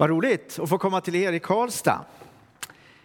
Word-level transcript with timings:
Vad 0.00 0.10
roligt 0.10 0.58
att 0.58 0.68
få 0.68 0.78
komma 0.78 1.00
till 1.00 1.14
er 1.14 1.32
i 1.32 1.40
Karlstad. 1.40 2.04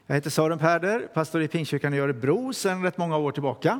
Jag 0.06 0.16
heter 0.16 0.30
Sören 0.30 0.60
Pärder, 0.60 1.08
pastor 1.14 1.42
i 1.42 1.48
Pingstkyrkan 1.48 1.94
i 1.94 2.00
Örebro 2.00 2.54
sedan 2.54 2.84
rätt 2.84 2.98
många 2.98 3.18
år 3.18 3.32
tillbaka. 3.32 3.80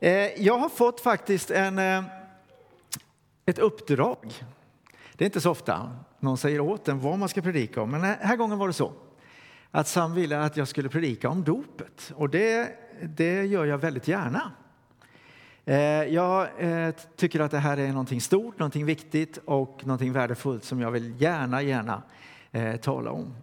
Eh, 0.00 0.42
jag 0.42 0.58
har 0.58 0.68
fått 0.68 1.00
faktiskt 1.00 1.50
en, 1.50 1.78
eh, 1.78 2.04
ett 3.46 3.58
uppdrag. 3.58 4.34
Det 5.12 5.24
är 5.24 5.26
inte 5.26 5.40
så 5.40 5.50
ofta 5.50 5.90
någon 6.20 6.38
säger 6.38 6.60
åt 6.60 6.88
en 6.88 7.00
vad 7.00 7.18
man 7.18 7.28
ska 7.28 7.42
predika 7.42 7.82
om, 7.82 7.90
men 7.90 8.00
den 8.00 8.16
här 8.20 8.36
gången 8.36 8.58
var 8.58 8.66
det 8.66 8.72
så 8.72 8.92
att 9.70 9.88
Sam 9.88 10.14
ville 10.14 10.40
att 10.40 10.56
jag 10.56 10.68
skulle 10.68 10.88
predika 10.88 11.28
om 11.28 11.44
dopet 11.44 12.12
och 12.16 12.30
det, 12.30 12.68
det 13.02 13.44
gör 13.44 13.64
jag 13.64 13.78
väldigt 13.78 14.08
gärna. 14.08 14.52
Eh, 15.68 15.78
jag 16.14 16.48
eh, 16.58 16.94
tycker 17.16 17.40
att 17.40 17.50
det 17.50 17.58
här 17.58 17.76
är 17.76 17.88
någonting 17.88 18.20
stort, 18.20 18.58
någonting 18.58 18.86
viktigt 18.86 19.38
och 19.44 19.80
någonting 19.86 20.12
värdefullt 20.12 20.64
som 20.64 20.80
jag 20.80 20.90
vill 20.90 21.22
gärna, 21.22 21.62
gärna 21.62 22.02
eh, 22.52 22.76
tala 22.76 23.10
om. 23.10 23.34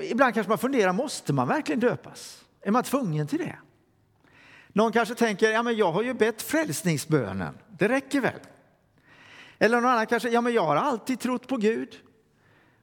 Ibland 0.00 0.34
kanske 0.34 0.48
man 0.48 0.58
funderar, 0.58 0.92
måste 0.92 1.32
man 1.32 1.48
verkligen 1.48 1.80
döpas? 1.80 2.44
Är 2.60 2.70
man 2.70 2.82
tvungen 2.82 3.26
till 3.26 3.38
det? 3.38 3.56
Någon 4.68 4.92
kanske 4.92 5.14
tänker, 5.14 5.50
ja 5.50 5.62
men 5.62 5.76
jag 5.76 5.92
har 5.92 6.02
ju 6.02 6.14
bett 6.14 6.42
frälsningsbönen, 6.42 7.58
det 7.78 7.88
räcker 7.88 8.20
väl? 8.20 8.40
Eller 9.58 9.80
någon 9.80 9.90
annan 9.90 10.06
kanske, 10.06 10.28
ja 10.28 10.40
men 10.40 10.52
jag 10.52 10.66
har 10.66 10.76
alltid 10.76 11.20
trott 11.20 11.48
på 11.48 11.56
Gud, 11.56 12.00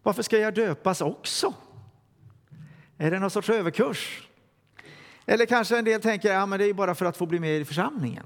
varför 0.04 0.24
ska 0.24 0.38
jag 0.38 0.54
döpas 0.54 1.02
också? 1.02 1.54
Är 2.98 3.12
det 3.12 3.20
någon 3.20 3.32
sorts 3.32 3.50
överkurs? 3.50 4.28
Eller 5.26 5.46
kanske 5.46 5.78
en 5.78 5.86
del 5.86 6.02
tänker 6.02 6.36
att 6.36 6.50
ja, 6.50 6.58
det 6.58 6.66
är 6.66 6.74
bara 6.74 6.96
för 6.96 7.06
att 7.06 7.18
få 7.18 7.26
bli 7.26 7.40
med 7.40 7.62
i 7.62 7.66
församlingen. 7.66 8.26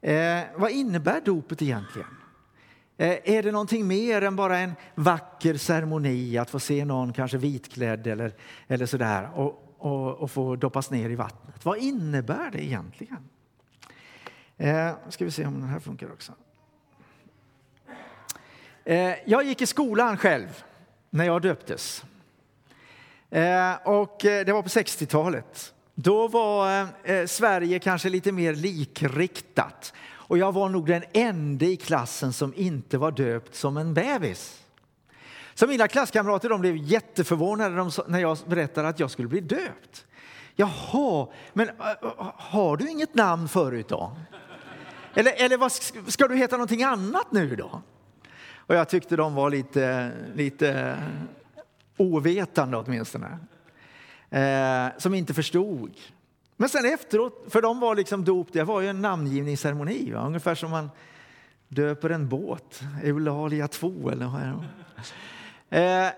Eh, 0.00 0.40
vad 0.56 0.70
innebär 0.70 1.20
dopet 1.20 1.62
egentligen? 1.62 2.16
Eh, 2.96 3.18
är 3.24 3.42
det 3.42 3.52
någonting 3.52 3.86
mer 3.86 4.22
än 4.22 4.36
bara 4.36 4.58
en 4.58 4.72
vacker 4.94 5.56
ceremoni 5.56 6.38
att 6.38 6.50
få 6.50 6.60
se 6.60 6.84
någon 6.84 7.12
kanske 7.12 7.38
vitklädd 7.38 8.06
eller, 8.06 8.34
eller 8.68 8.86
sådär 8.86 9.30
och, 9.34 9.76
och, 9.78 10.14
och 10.14 10.30
få 10.30 10.56
doppas 10.56 10.90
ner 10.90 11.10
i 11.10 11.14
vattnet? 11.14 11.64
Vad 11.64 11.78
innebär 11.78 12.50
det 12.50 12.64
egentligen? 12.64 13.28
Eh, 14.56 14.92
ska 15.08 15.24
vi 15.24 15.30
se 15.30 15.46
om 15.46 15.60
den 15.60 15.68
här 15.68 15.80
funkar 15.80 16.12
också. 16.12 16.32
Eh, 18.84 19.14
jag 19.24 19.44
gick 19.44 19.62
i 19.62 19.66
skolan 19.66 20.16
själv 20.16 20.64
när 21.10 21.24
jag 21.24 21.42
döptes. 21.42 22.04
Eh, 23.32 23.74
och 23.84 24.24
eh, 24.24 24.44
det 24.44 24.52
var 24.52 24.62
på 24.62 24.68
60-talet. 24.68 25.74
Då 25.94 26.28
var 26.28 26.86
eh, 27.04 27.26
Sverige 27.26 27.78
kanske 27.78 28.08
lite 28.08 28.32
mer 28.32 28.54
likriktat. 28.54 29.92
Och 30.10 30.38
jag 30.38 30.52
var 30.52 30.68
nog 30.68 30.86
den 30.86 31.04
enda 31.12 31.66
i 31.66 31.76
klassen 31.76 32.32
som 32.32 32.54
inte 32.56 32.98
var 32.98 33.10
döpt 33.10 33.54
som 33.54 33.76
en 33.76 33.94
bebis. 33.94 34.62
Så 35.54 35.66
mina 35.66 35.88
klasskamrater 35.88 36.48
de 36.48 36.60
blev 36.60 36.76
jätteförvånade 36.76 37.90
när 38.06 38.20
jag 38.20 38.38
berättade 38.46 38.88
att 38.88 39.00
jag 39.00 39.10
skulle 39.10 39.28
bli 39.28 39.40
döpt. 39.40 40.06
Jaha, 40.56 41.28
men 41.52 41.70
har 42.36 42.76
du 42.76 42.90
inget 42.90 43.14
namn 43.14 43.48
förut 43.48 43.88
då? 43.88 44.16
Eller, 45.14 45.44
eller 45.44 45.56
vad, 45.56 45.72
ska 46.06 46.28
du 46.28 46.36
heta 46.36 46.56
någonting 46.56 46.82
annat 46.82 47.32
nu 47.32 47.56
då? 47.56 47.82
Och 48.56 48.74
jag 48.74 48.88
tyckte 48.88 49.16
de 49.16 49.34
var 49.34 49.50
lite, 49.50 50.10
lite 50.34 50.98
ovetande 52.02 52.76
åtminstone, 52.76 53.38
eh, 54.30 54.98
som 54.98 55.14
inte 55.14 55.34
förstod. 55.34 55.96
Men 56.56 56.68
sen 56.68 56.84
efteråt, 56.84 57.44
för 57.48 57.62
de 57.62 57.80
var 57.80 57.96
liksom 57.96 58.24
dop, 58.24 58.48
det 58.52 58.64
var 58.64 58.80
ju 58.80 58.88
en 58.88 59.02
namngivningsceremoni, 59.02 60.10
va? 60.10 60.26
ungefär 60.26 60.54
som 60.54 60.70
man 60.70 60.90
döper 61.68 62.10
en 62.10 62.28
båt, 62.28 62.80
Eulalia 63.02 63.68
2 63.68 64.10
eller 64.10 64.26
vad 64.26 64.42
är 65.70 66.06
eh, 66.06 66.12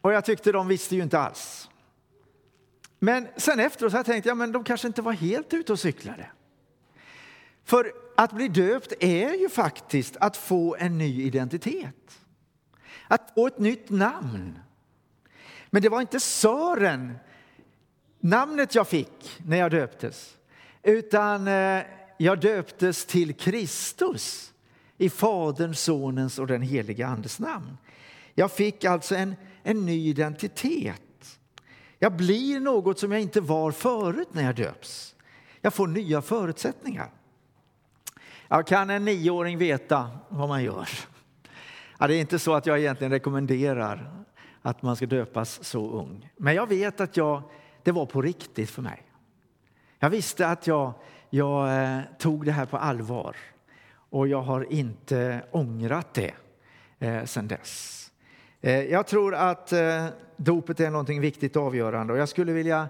Och 0.00 0.12
jag 0.12 0.24
tyckte 0.24 0.52
de 0.52 0.68
visste 0.68 0.96
ju 0.96 1.02
inte 1.02 1.18
alls. 1.18 1.68
Men 2.98 3.28
sen 3.36 3.60
efteråt 3.60 3.92
så 3.92 3.98
jag 3.98 4.06
tänkt, 4.06 4.36
men 4.36 4.52
de 4.52 4.64
kanske 4.64 4.86
inte 4.86 5.02
var 5.02 5.12
helt 5.12 5.54
ute 5.54 5.72
och 5.72 5.78
cyklade. 5.78 6.26
För 7.64 7.92
att 8.16 8.32
bli 8.32 8.48
döpt 8.48 8.92
är 9.00 9.34
ju 9.34 9.48
faktiskt 9.48 10.16
att 10.16 10.36
få 10.36 10.76
en 10.78 10.98
ny 10.98 11.22
identitet. 11.22 12.20
Att 13.08 13.32
få 13.34 13.46
ett 13.46 13.58
nytt 13.58 13.90
namn. 13.90 14.58
Men 15.74 15.82
det 15.82 15.88
var 15.88 16.00
inte 16.00 16.20
Sören, 16.20 17.18
namnet 18.20 18.74
jag 18.74 18.88
fick 18.88 19.38
när 19.46 19.56
jag 19.56 19.70
döptes, 19.70 20.36
utan 20.82 21.48
eh, 21.48 21.82
jag 22.18 22.40
döptes 22.40 23.06
till 23.06 23.34
Kristus 23.34 24.52
i 24.98 25.10
Faderns, 25.10 25.80
Sonens 25.80 26.38
och 26.38 26.46
den 26.46 26.62
helige 26.62 27.06
Andes 27.06 27.38
namn. 27.38 27.76
Jag 28.34 28.52
fick 28.52 28.84
alltså 28.84 29.14
en, 29.14 29.34
en 29.62 29.86
ny 29.86 30.08
identitet. 30.08 31.38
Jag 31.98 32.16
blir 32.16 32.60
något 32.60 32.98
som 32.98 33.12
jag 33.12 33.20
inte 33.20 33.40
var 33.40 33.72
förut 33.72 34.28
när 34.32 34.42
jag 34.42 34.54
döps. 34.54 35.14
Jag 35.60 35.74
får 35.74 35.86
nya 35.86 36.22
förutsättningar. 36.22 37.10
Jag 38.48 38.66
kan 38.66 38.90
en 38.90 39.04
nioåring 39.04 39.58
veta 39.58 40.10
vad 40.28 40.48
man 40.48 40.64
gör? 40.64 40.88
Ja, 41.98 42.06
det 42.06 42.14
är 42.14 42.20
inte 42.20 42.38
så 42.38 42.54
att 42.54 42.66
jag 42.66 42.78
egentligen 42.78 43.10
rekommenderar 43.10 44.24
att 44.62 44.82
man 44.82 44.96
ska 44.96 45.06
döpas 45.06 45.64
så 45.64 45.90
ung. 45.90 46.30
Men 46.36 46.54
jag 46.54 46.68
vet 46.68 47.00
att 47.00 47.16
jag, 47.16 47.42
det 47.82 47.92
var 47.92 48.06
på 48.06 48.22
riktigt 48.22 48.70
för 48.70 48.82
mig. 48.82 49.02
Jag 49.98 50.10
visste 50.10 50.48
att 50.48 50.66
jag, 50.66 50.92
jag 51.30 51.82
eh, 51.82 52.00
tog 52.18 52.44
det 52.44 52.52
här 52.52 52.66
på 52.66 52.76
allvar 52.76 53.36
och 53.94 54.28
jag 54.28 54.42
har 54.42 54.72
inte 54.72 55.42
ångrat 55.50 56.14
det 56.14 56.34
eh, 56.98 57.24
sen 57.24 57.48
dess. 57.48 58.10
Eh, 58.60 58.80
jag 58.80 59.06
tror 59.06 59.34
att 59.34 59.72
eh, 59.72 60.06
dopet 60.36 60.80
är 60.80 60.90
något 60.90 61.08
viktigt 61.08 61.56
och 61.56 61.62
avgörande 61.62 62.12
och 62.12 62.18
jag 62.18 62.28
skulle 62.28 62.52
vilja 62.52 62.88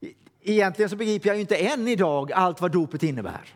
e-, 0.00 0.06
Egentligen 0.42 0.88
så 0.88 0.96
begriper 0.96 1.28
jag 1.28 1.40
inte 1.40 1.56
än 1.56 1.88
idag 1.88 2.32
allt 2.32 2.60
vad 2.60 2.72
dopet 2.72 3.02
innebär. 3.02 3.54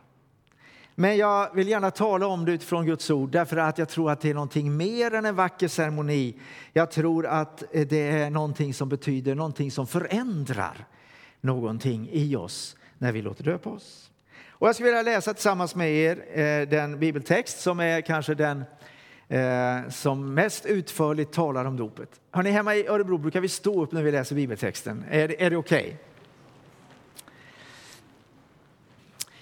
Men 0.94 1.16
jag 1.16 1.54
vill 1.54 1.68
gärna 1.68 1.90
tala 1.90 2.26
om 2.26 2.44
det 2.44 2.52
utifrån 2.52 2.86
Guds 2.86 3.10
ord 3.10 3.30
därför 3.30 3.56
att 3.56 3.78
jag 3.78 3.88
tror 3.88 4.10
att 4.10 4.20
det 4.20 4.30
är 4.30 4.34
någonting 4.34 4.76
mer 4.76 5.14
än 5.14 5.24
en 5.24 5.36
vacker 5.36 5.68
ceremoni. 5.68 6.34
Jag 6.72 6.90
tror 6.90 7.26
att 7.26 7.62
det 7.72 8.10
är 8.10 8.30
någonting 8.30 8.74
som 8.74 8.88
betyder 8.88 9.34
någonting 9.34 9.70
som 9.70 9.86
förändrar 9.86 10.86
någonting 11.40 12.08
i 12.12 12.36
oss 12.36 12.76
när 12.98 13.12
vi 13.12 13.22
låter 13.22 13.44
döpa 13.44 13.70
oss. 13.70 14.10
Och 14.48 14.68
jag 14.68 14.74
skulle 14.74 14.88
vilja 14.88 15.02
läsa 15.02 15.34
tillsammans 15.34 15.74
med 15.74 15.90
er 15.90 16.40
eh, 16.40 16.68
den 16.68 16.98
bibeltext 16.98 17.60
som 17.60 17.80
är 17.80 18.00
kanske 18.00 18.34
den 18.34 18.64
eh, 19.28 19.88
som 19.90 20.34
mest 20.34 20.66
utförligt 20.66 21.32
talar 21.32 21.64
om 21.64 21.76
dopet. 21.76 22.20
Hörrni, 22.30 22.50
hemma 22.50 22.74
i 22.74 22.86
Örebro 22.86 23.18
brukar 23.18 23.40
vi 23.40 23.48
stå 23.48 23.82
upp 23.82 23.92
när 23.92 24.02
vi 24.02 24.12
läser 24.12 24.34
bibeltexten. 24.34 25.04
Är, 25.10 25.42
är 25.42 25.50
det 25.50 25.56
okej? 25.56 25.84
Okay? 25.84 25.96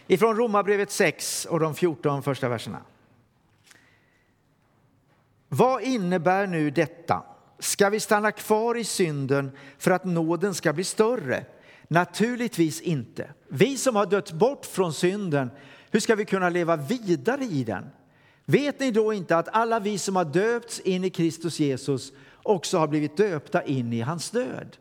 Ifrån 0.07 0.37
Romarbrevet 0.37 0.91
6 0.91 1.45
och 1.45 1.61
de 1.61 1.75
14 1.75 2.23
första 2.23 2.49
verserna. 2.49 2.83
Vad 5.49 5.83
innebär 5.83 6.47
nu 6.47 6.71
detta? 6.71 7.23
Ska 7.59 7.89
vi 7.91 8.01
stanna 8.01 8.33
kvar 8.33 8.75
i 8.75 8.85
synden 8.85 9.51
för 9.79 9.91
att 9.91 10.05
nåden 10.05 10.55
ska 10.55 10.73
bli 10.73 10.85
större? 10.85 11.45
Naturligtvis 11.89 12.81
inte. 12.81 13.31
Vi 13.49 13.77
som 13.77 13.97
har 13.97 14.07
dött 14.07 14.33
bort 14.33 14.67
från 14.67 14.93
synden, 14.93 15.51
hur 15.91 16.01
ska 16.01 16.15
vi 16.15 16.25
kunna 16.25 16.49
leva 16.49 16.77
vidare 16.77 17.45
i 17.45 17.65
den? 17.65 17.91
Vet 18.45 18.81
ni 18.81 18.91
då 18.91 19.13
inte 19.13 19.37
att 19.37 19.49
alla 19.53 19.81
vi 19.81 19.99
som 19.99 20.17
har 20.17 20.25
döpts 20.25 20.81
in 20.81 21.05
i 21.05 21.11
Kristus 21.11 21.61
Jesus 21.61 22.13
också 22.43 22.79
har 22.79 22.89
blivit 22.89 23.17
döpta 23.17 23.63
in 23.63 23.93
i 23.93 24.01
hans 24.01 24.31
död? 24.31 24.77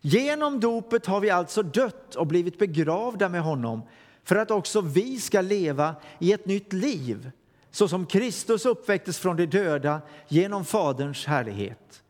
Genom 0.00 0.60
dopet 0.60 1.06
har 1.06 1.20
vi 1.20 1.30
alltså 1.30 1.62
dött 1.62 2.14
och 2.14 2.26
blivit 2.26 2.58
begravda 2.58 3.28
med 3.28 3.42
honom 3.42 3.82
för 4.24 4.36
att 4.36 4.50
också 4.50 4.80
vi 4.80 5.20
ska 5.20 5.40
leva 5.40 5.94
i 6.18 6.32
ett 6.32 6.46
nytt 6.46 6.72
liv 6.72 7.30
så 7.70 7.88
som 7.88 8.06
Kristus 8.06 8.66
uppväcktes 8.66 9.18
från 9.18 9.36
de 9.36 9.46
döda 9.46 10.00
genom 10.28 10.64
Faderns 10.64 11.26
härlighet. 11.26 12.02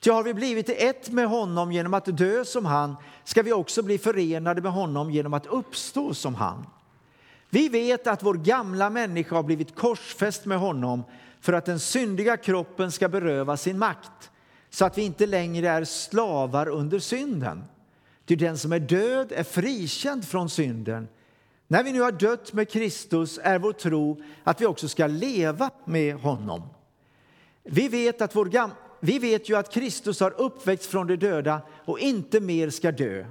Ty 0.00 0.10
har 0.10 0.22
vi 0.22 0.34
blivit 0.34 0.68
ett 0.68 1.10
med 1.10 1.28
honom 1.28 1.72
genom 1.72 1.94
att 1.94 2.18
dö 2.18 2.44
som 2.44 2.66
han 2.66 2.96
ska 3.24 3.42
vi 3.42 3.52
också 3.52 3.82
bli 3.82 3.98
förenade 3.98 4.62
med 4.62 4.72
honom 4.72 5.10
genom 5.10 5.34
att 5.34 5.46
uppstå 5.46 6.14
som 6.14 6.34
han. 6.34 6.66
Vi 7.50 7.68
vet 7.68 8.06
att 8.06 8.22
vår 8.22 8.34
gamla 8.34 8.90
människa 8.90 9.36
har 9.36 9.42
blivit 9.42 9.76
korsfäst 9.76 10.44
med 10.44 10.58
honom 10.58 11.02
för 11.40 11.52
att 11.52 11.66
den 11.66 11.80
syndiga 11.80 12.36
kroppen 12.36 12.92
ska 12.92 13.08
beröva 13.08 13.56
sin 13.56 13.78
makt 13.78 14.30
så 14.70 14.84
att 14.84 14.98
vi 14.98 15.02
inte 15.02 15.26
längre 15.26 15.68
är 15.68 15.84
slavar 15.84 16.68
under 16.68 16.98
synden. 16.98 17.64
Ty 18.26 18.36
den 18.36 18.58
som 18.58 18.72
är 18.72 18.78
död 18.78 19.32
är 19.32 19.44
frikänd 19.44 20.28
från 20.28 20.50
synden 20.50 21.08
när 21.72 21.82
vi 21.82 21.92
nu 21.92 22.00
har 22.00 22.12
dött 22.12 22.52
med 22.52 22.70
Kristus 22.70 23.40
är 23.42 23.58
vår 23.58 23.72
tro 23.72 24.22
att 24.44 24.60
vi 24.60 24.66
också 24.66 24.88
ska 24.88 25.06
leva 25.06 25.70
med 25.84 26.14
honom. 26.14 26.62
Vi 27.62 27.88
vet, 27.88 28.22
att 28.22 28.36
vår 28.36 28.44
gam 28.44 28.70
vi 29.00 29.18
vet 29.18 29.48
ju 29.48 29.56
att 29.56 29.72
Kristus 29.72 30.20
har 30.20 30.40
uppväckts 30.40 30.86
från 30.86 31.06
de 31.06 31.16
döda 31.16 31.60
och 31.84 31.98
inte 31.98 32.40
mer 32.40 32.70
ska 32.70 32.92
dö. 32.92 33.26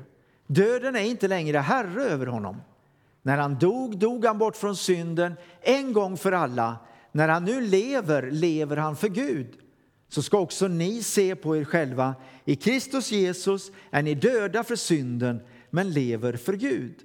Döden 0.48 0.96
är 0.96 1.04
inte 1.04 1.28
längre 1.28 1.58
herre 1.58 2.04
över 2.04 2.26
honom. 2.26 2.62
När 3.22 3.38
han 3.38 3.60
dog, 3.60 3.98
dog 3.98 4.26
han 4.26 4.38
bort 4.38 4.58
från 4.58 4.76
synden 4.76 5.34
en 5.62 5.94
gång 5.94 6.18
för 6.18 6.32
alla. 6.32 6.78
När 7.12 7.28
han 7.30 7.46
nu 7.46 7.62
lever, 7.62 8.32
lever 8.32 8.78
han 8.78 8.96
för 8.96 9.10
Gud. 9.10 9.48
så 10.10 10.22
ska 10.22 10.40
också 10.40 10.68
ni 10.68 11.04
se 11.04 11.36
på 11.36 11.58
er 11.58 11.64
själva. 11.64 12.16
I 12.46 12.56
Kristus 12.56 13.12
Jesus 13.12 13.72
är 13.92 14.04
ni 14.04 14.16
döda 14.16 14.64
för 14.64 14.76
synden, 14.76 15.40
men 15.70 15.92
lever 15.92 16.34
för 16.34 16.54
Gud. 16.54 16.96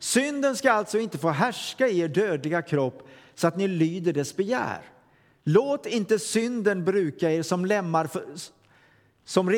Synden 0.00 0.56
ska 0.56 0.72
alltså 0.72 0.98
inte 0.98 1.18
få 1.18 1.28
härska 1.28 1.88
i 1.88 2.00
er 2.00 2.08
dödliga 2.08 2.62
kropp 2.62 3.08
så 3.34 3.46
att 3.46 3.56
ni 3.56 3.68
lyder 3.68 4.12
dess 4.12 4.36
begär. 4.36 4.80
Låt 5.44 5.86
inte 5.86 6.18
synden 6.18 6.84
bruka 6.84 7.30
er 7.30 7.42
som 7.42 7.64
lämmar 7.64 8.06
för, 8.06 8.24
som 9.24 9.50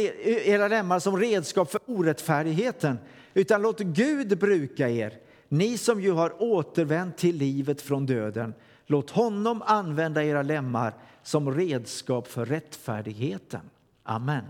era 0.45 0.69
lemmar 0.69 0.99
som 0.99 1.17
redskap 1.17 1.71
för 1.71 1.81
orättfärdigheten, 1.87 2.99
utan 3.35 3.63
låt 3.63 3.81
Gud 3.81 4.39
bruka 4.39 4.89
er, 4.89 5.19
ni 5.49 5.79
som 5.79 6.01
ju 6.01 6.13
har 6.13 6.43
återvänt 6.43 7.17
till 7.17 7.37
livet 7.37 7.83
från 7.83 8.07
döden. 8.07 8.55
Låt 8.87 9.11
honom 9.11 9.63
använda 9.63 10.25
era 10.25 10.43
lemmar 10.43 10.95
som 11.23 11.55
redskap 11.55 12.29
för 12.29 12.47
rättfärdigheten. 12.47 13.61
Amen. 14.03 14.45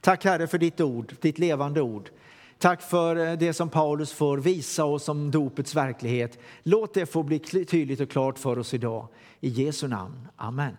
Tack 0.00 0.24
Herre 0.24 0.46
för 0.46 0.58
ditt 0.58 0.80
ord, 0.80 1.14
ditt 1.20 1.38
levande 1.38 1.80
ord. 1.80 2.10
Tack 2.58 2.82
för 2.82 3.16
eh, 3.16 3.38
det 3.38 3.52
som 3.52 3.68
Paulus 3.68 4.12
får 4.12 4.38
visa 4.38 4.84
oss 4.84 5.08
om 5.08 5.30
dopets 5.30 5.74
verklighet. 5.74 6.38
Låt 6.62 6.94
det 6.94 7.06
få 7.06 7.22
bli 7.22 7.38
tydligt 7.38 8.00
och 8.00 8.10
klart 8.10 8.38
för 8.38 8.58
oss 8.58 8.74
idag. 8.74 9.08
I 9.40 9.48
Jesu 9.48 9.88
namn. 9.88 10.28
Amen. 10.36 10.76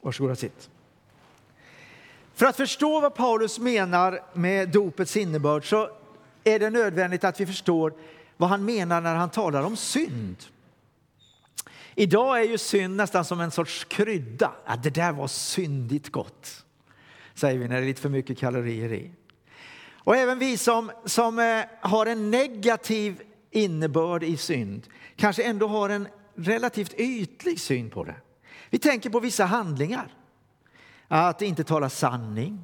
Varsågod 0.00 0.30
och 0.30 0.38
sitt. 0.38 0.70
För 2.34 2.46
att 2.46 2.56
förstå 2.56 3.00
vad 3.00 3.14
Paulus 3.14 3.58
menar 3.58 4.20
med 4.32 4.68
dopets 4.68 5.16
innebörd 5.16 5.68
så 5.68 5.90
är 6.44 6.58
det 6.58 6.70
nödvändigt 6.70 7.24
att 7.24 7.40
vi 7.40 7.46
förstår 7.46 7.92
vad 8.36 8.48
han 8.48 8.64
menar 8.64 9.00
när 9.00 9.14
han 9.14 9.30
talar 9.30 9.62
om 9.62 9.76
synd. 9.76 10.36
Idag 11.94 12.40
är 12.40 12.44
ju 12.44 12.58
synd 12.58 12.96
nästan 12.96 13.24
som 13.24 13.40
en 13.40 13.50
sorts 13.50 13.84
krydda. 13.84 14.52
Ja, 14.66 14.76
det 14.76 14.90
där 14.90 15.12
var 15.12 15.26
syndigt 15.26 16.08
gott, 16.08 16.64
säger 17.34 17.58
vi 17.58 17.68
när 17.68 17.76
det 17.76 17.82
är 17.82 17.86
lite 17.86 18.00
för 18.00 18.08
mycket 18.08 18.38
kalorier 18.38 18.92
i. 18.92 19.10
Och 20.04 20.16
även 20.16 20.38
vi 20.38 20.58
som, 20.58 20.90
som 21.04 21.38
eh, 21.38 21.64
har 21.80 22.06
en 22.06 22.30
negativ 22.30 23.22
innebörd 23.50 24.22
i 24.22 24.36
synd 24.36 24.86
kanske 25.16 25.42
ändå 25.42 25.66
har 25.66 25.88
en 25.88 26.08
relativt 26.34 26.94
ytlig 26.94 27.60
syn 27.60 27.90
på 27.90 28.04
det. 28.04 28.16
Vi 28.70 28.78
tänker 28.78 29.10
på 29.10 29.20
vissa 29.20 29.44
handlingar. 29.44 30.14
Att 31.08 31.42
inte 31.42 31.64
tala 31.64 31.90
sanning, 31.90 32.60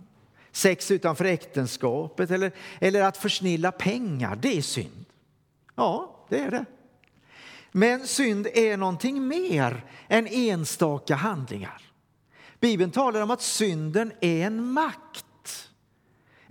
sex 0.53 0.91
utanför 0.91 1.25
äktenskapet 1.25 2.31
eller, 2.31 2.53
eller 2.79 3.03
att 3.03 3.17
försnilla 3.17 3.73
pengar, 3.73 4.39
det 4.43 4.59
är 4.59 4.63
synd. 4.63 5.05
Ja, 5.75 6.27
det 6.29 6.39
är 6.39 6.51
det. 6.51 6.65
Men 7.73 8.07
synd 8.07 8.47
är 8.55 8.77
någonting 8.77 9.29
mer 9.29 9.85
än 10.09 10.27
enstaka 10.27 11.15
handlingar. 11.15 11.83
Bibeln 12.61 12.91
talar 12.91 13.21
om 13.21 13.31
att 13.31 13.43
synden 13.43 14.13
är 14.21 14.47
en 14.47 14.65
makt. 14.73 15.25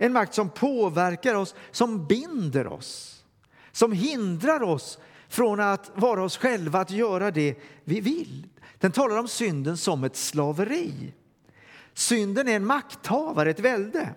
En 0.02 0.12
makt 0.12 0.34
som 0.34 0.50
påverkar 0.50 1.34
oss, 1.34 1.54
som 1.70 2.06
binder 2.06 2.66
oss, 2.66 3.22
som 3.72 3.92
hindrar 3.92 4.62
oss 4.62 4.98
från 5.28 5.60
att 5.60 5.90
vara 5.94 6.24
oss 6.24 6.36
själva, 6.36 6.80
att 6.80 6.90
göra 6.90 7.30
det 7.30 7.54
vi 7.84 8.00
vill. 8.00 8.46
Den 8.78 8.92
talar 8.92 9.18
om 9.18 9.28
synden 9.28 9.76
som 9.76 10.04
ett 10.04 10.16
slaveri. 10.16 11.12
Synden 11.94 12.48
är 12.48 12.56
en 12.56 12.66
makthavare, 12.66 13.50
ett 13.50 13.60
välde. 13.60 14.14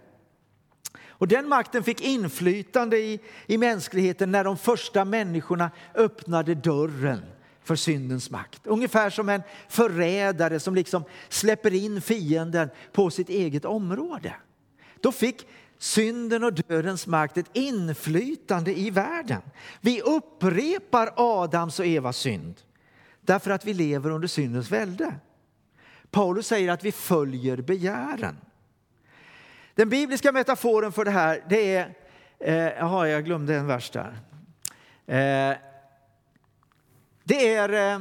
Och 1.07 1.27
den 1.27 1.47
makten 1.49 1.83
fick 1.83 2.01
inflytande 2.01 2.97
i, 2.97 3.19
i 3.45 3.57
mänskligheten 3.57 4.31
när 4.31 4.43
de 4.43 4.57
första 4.57 5.05
människorna 5.05 5.71
öppnade 5.95 6.55
dörren 6.55 7.21
för 7.63 7.75
syndens 7.75 8.29
makt. 8.29 8.67
Ungefär 8.67 9.09
som 9.09 9.29
en 9.29 9.41
förrädare 9.69 10.59
som 10.59 10.75
liksom 10.75 11.03
släpper 11.29 11.73
in 11.73 12.01
fienden 12.01 12.69
på 12.91 13.09
sitt 13.09 13.29
eget 13.29 13.65
område. 13.65 14.35
Då 15.01 15.11
fick 15.11 15.47
synden 15.83 16.43
och 16.43 16.53
dödens 16.53 17.07
makt 17.07 17.37
ett 17.37 17.49
inflytande 17.53 18.79
i 18.79 18.89
världen. 18.89 19.41
Vi 19.81 20.01
upprepar 20.01 21.13
Adams 21.15 21.79
och 21.79 21.85
Evas 21.85 22.17
synd 22.17 22.61
därför 23.21 23.51
att 23.51 23.65
vi 23.65 23.73
lever 23.73 24.09
under 24.09 24.27
syndens 24.27 24.71
välde. 24.71 25.15
Paulus 26.11 26.47
säger 26.47 26.71
att 26.71 26.83
vi 26.83 26.91
följer 26.91 27.57
begären. 27.57 28.37
Den 29.75 29.89
bibliska 29.89 30.31
metaforen 30.31 30.91
för 30.91 31.05
det 31.05 31.11
här 31.11 31.43
det 31.49 31.75
är, 31.75 31.95
eh, 32.39 32.55
jaha, 32.55 33.07
jag 33.07 33.25
glömde 33.25 33.55
en 33.55 33.67
vers 33.67 33.91
där. 33.91 34.19
Eh, 35.05 35.57
det 37.23 37.55
är 37.55 37.99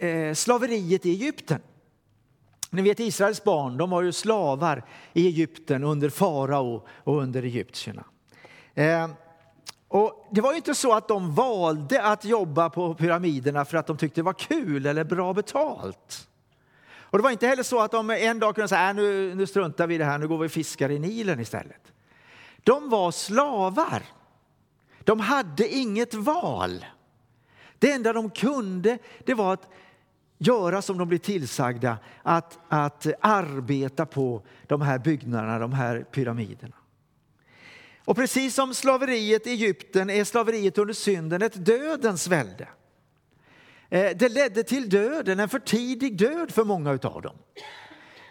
eh, 0.00 0.08
eh, 0.10 0.34
slaveriet 0.34 1.06
i 1.06 1.10
Egypten. 1.10 1.60
Ni 2.74 2.82
vet 2.82 3.00
Israels 3.00 3.44
barn, 3.44 3.76
de 3.76 3.90
var 3.90 4.02
ju 4.02 4.12
slavar 4.12 4.84
i 5.12 5.26
Egypten 5.26 5.84
under 5.84 6.10
farao 6.10 6.86
och 7.04 7.22
under 7.22 7.42
egyptierna. 7.42 8.04
Eh, 8.74 9.08
och 9.88 10.28
det 10.30 10.40
var 10.40 10.50
ju 10.50 10.56
inte 10.56 10.74
så 10.74 10.92
att 10.92 11.08
de 11.08 11.34
valde 11.34 12.02
att 12.02 12.24
jobba 12.24 12.70
på 12.70 12.94
pyramiderna 12.94 13.64
för 13.64 13.76
att 13.76 13.86
de 13.86 13.96
tyckte 13.96 14.20
det 14.20 14.24
var 14.24 14.32
kul 14.32 14.86
eller 14.86 15.04
bra 15.04 15.34
betalt. 15.34 16.28
Och 16.96 17.18
det 17.18 17.22
var 17.22 17.30
inte 17.30 17.46
heller 17.46 17.62
så 17.62 17.80
att 17.80 17.90
de 17.90 18.10
en 18.10 18.38
dag 18.38 18.54
kunde 18.54 18.68
säga, 18.68 18.88
äh, 18.88 18.96
nu, 18.96 19.34
nu 19.34 19.46
struntar 19.46 19.86
vi 19.86 19.94
i 19.94 19.98
det 19.98 20.04
här, 20.04 20.18
nu 20.18 20.28
går 20.28 20.38
vi 20.38 20.46
och 20.46 20.52
fiskar 20.52 20.90
i 20.90 20.98
Nilen 20.98 21.40
istället. 21.40 21.92
De 22.62 22.90
var 22.90 23.10
slavar. 23.10 24.02
De 25.04 25.20
hade 25.20 25.68
inget 25.68 26.14
val. 26.14 26.84
Det 27.78 27.92
enda 27.92 28.12
de 28.12 28.30
kunde 28.30 28.98
det 29.24 29.34
var 29.34 29.52
att 29.52 29.68
göra 30.38 30.82
som 30.82 30.98
de 30.98 31.08
blir 31.08 31.18
tillsagda, 31.18 31.98
att, 32.22 32.58
att 32.68 33.06
arbeta 33.20 34.06
på 34.06 34.42
de 34.66 34.82
här 34.82 34.98
byggnaderna, 34.98 35.58
de 35.58 35.72
här 35.72 36.06
pyramiderna. 36.12 36.74
Och 38.04 38.16
precis 38.16 38.54
som 38.54 38.74
slaveriet 38.74 39.46
i 39.46 39.50
Egypten 39.50 40.10
är 40.10 40.24
slaveriet 40.24 40.78
under 40.78 40.94
synden 40.94 41.42
ett 41.42 41.66
dödens 41.66 42.26
välde. 42.28 42.68
Eh, 43.88 44.16
det 44.16 44.28
ledde 44.28 44.62
till 44.62 44.88
döden, 44.88 45.40
en 45.40 45.48
för 45.48 45.58
tidig 45.58 46.18
död 46.18 46.50
för 46.50 46.64
många 46.64 46.90
av 46.90 47.22
dem. 47.22 47.36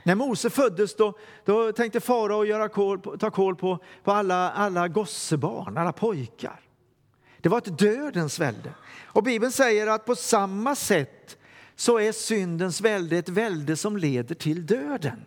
När 0.03 0.15
Mose 0.15 0.49
föddes 0.49 0.95
då, 0.95 1.17
då 1.45 1.71
tänkte 1.71 1.99
farao 1.99 2.45
göra 2.45 2.69
kål, 2.69 3.19
ta 3.19 3.31
koll 3.31 3.55
på, 3.55 3.79
på 4.03 4.11
alla, 4.11 4.51
alla 4.51 4.87
gossebarn, 4.87 5.77
alla 5.77 5.93
pojkar. 5.93 6.59
Det 7.41 7.49
var 7.49 7.57
ett 7.57 7.77
dödens 7.77 8.39
välde. 8.39 8.73
Och 9.03 9.23
Bibeln 9.23 9.51
säger 9.51 9.87
att 9.87 10.05
på 10.05 10.15
samma 10.15 10.75
sätt 10.75 11.37
så 11.75 11.99
är 11.99 12.11
syndens 12.11 12.81
välde 12.81 13.17
ett 13.17 13.29
välde 13.29 13.77
som 13.77 13.97
leder 13.97 14.35
till 14.35 14.65
döden. 14.65 15.25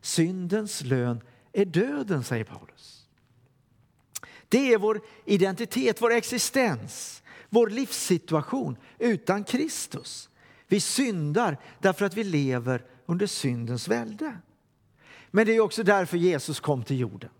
Syndens 0.00 0.82
lön 0.82 1.20
är 1.52 1.64
döden, 1.64 2.24
säger 2.24 2.44
Paulus. 2.44 3.06
Det 4.48 4.72
är 4.72 4.78
vår 4.78 5.00
identitet, 5.24 6.02
vår 6.02 6.12
existens 6.12 7.22
vår 7.48 7.70
livssituation 7.70 8.76
utan 8.98 9.44
Kristus. 9.44 10.28
Vi 10.68 10.80
syndar 10.80 11.58
därför 11.78 12.04
att 12.04 12.14
vi 12.14 12.24
lever 12.24 12.84
under 13.06 13.26
syndens 13.26 13.88
välde. 13.88 14.36
Men 15.30 15.46
det 15.46 15.56
är 15.56 15.60
också 15.60 15.82
därför 15.82 16.16
Jesus 16.16 16.60
kom 16.60 16.84
till 16.84 17.00
jorden. 17.00 17.30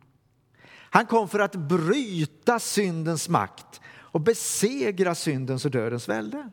Han 0.69 1.07
kom 1.07 1.29
för 1.29 1.39
att 1.39 1.55
bryta 1.55 2.59
syndens 2.59 3.29
makt 3.29 3.81
och 3.89 4.21
besegra 4.21 5.15
syndens 5.15 5.65
och 5.65 5.71
dödens 5.71 6.09
välde. 6.09 6.51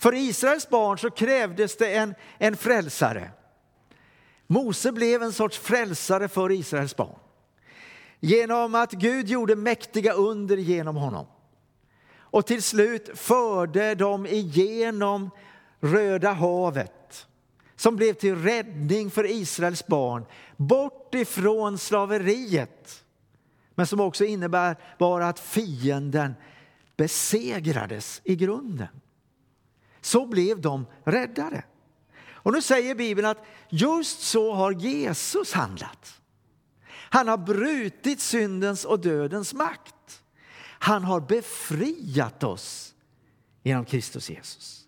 För 0.00 0.14
Israels 0.14 0.68
barn 0.68 0.98
så 0.98 1.10
krävdes 1.10 1.76
det 1.76 1.94
en, 1.94 2.14
en 2.38 2.56
frälsare. 2.56 3.30
Mose 4.46 4.92
blev 4.92 5.22
en 5.22 5.32
sorts 5.32 5.58
frälsare 5.58 6.28
för 6.28 6.52
Israels 6.52 6.96
barn. 6.96 7.18
Genom 8.20 8.74
att 8.74 8.92
Gud 8.92 9.28
gjorde 9.28 9.56
mäktiga 9.56 10.12
under 10.12 10.56
genom 10.56 10.96
honom. 10.96 11.26
Och 12.12 12.46
till 12.46 12.62
slut 12.62 13.10
förde 13.14 13.94
de 13.94 14.26
igenom 14.26 15.30
Röda 15.80 16.32
havet 16.32 17.26
som 17.76 17.96
blev 17.96 18.12
till 18.12 18.36
räddning 18.36 19.10
för 19.10 19.30
Israels 19.30 19.86
barn 19.86 20.24
bort 20.56 21.14
ifrån 21.14 21.78
slaveriet. 21.78 23.04
Men 23.74 23.86
som 23.86 24.00
också 24.00 24.24
innebär 24.24 24.76
bara 24.98 25.28
att 25.28 25.40
fienden 25.40 26.34
besegrades 26.96 28.20
i 28.24 28.36
grunden. 28.36 28.99
Så 30.00 30.26
blev 30.26 30.60
de 30.60 30.86
räddade. 31.04 31.64
Och 32.42 32.52
nu 32.52 32.62
säger 32.62 32.94
Bibeln 32.94 33.28
att 33.28 33.44
just 33.68 34.20
så 34.20 34.52
har 34.52 34.72
Jesus 34.72 35.52
handlat. 35.52 36.20
Han 36.92 37.28
har 37.28 37.38
brutit 37.38 38.20
syndens 38.20 38.84
och 38.84 39.00
dödens 39.00 39.54
makt. 39.54 40.22
Han 40.62 41.04
har 41.04 41.20
befriat 41.20 42.44
oss 42.44 42.94
genom 43.62 43.84
Kristus 43.84 44.30
Jesus. 44.30 44.86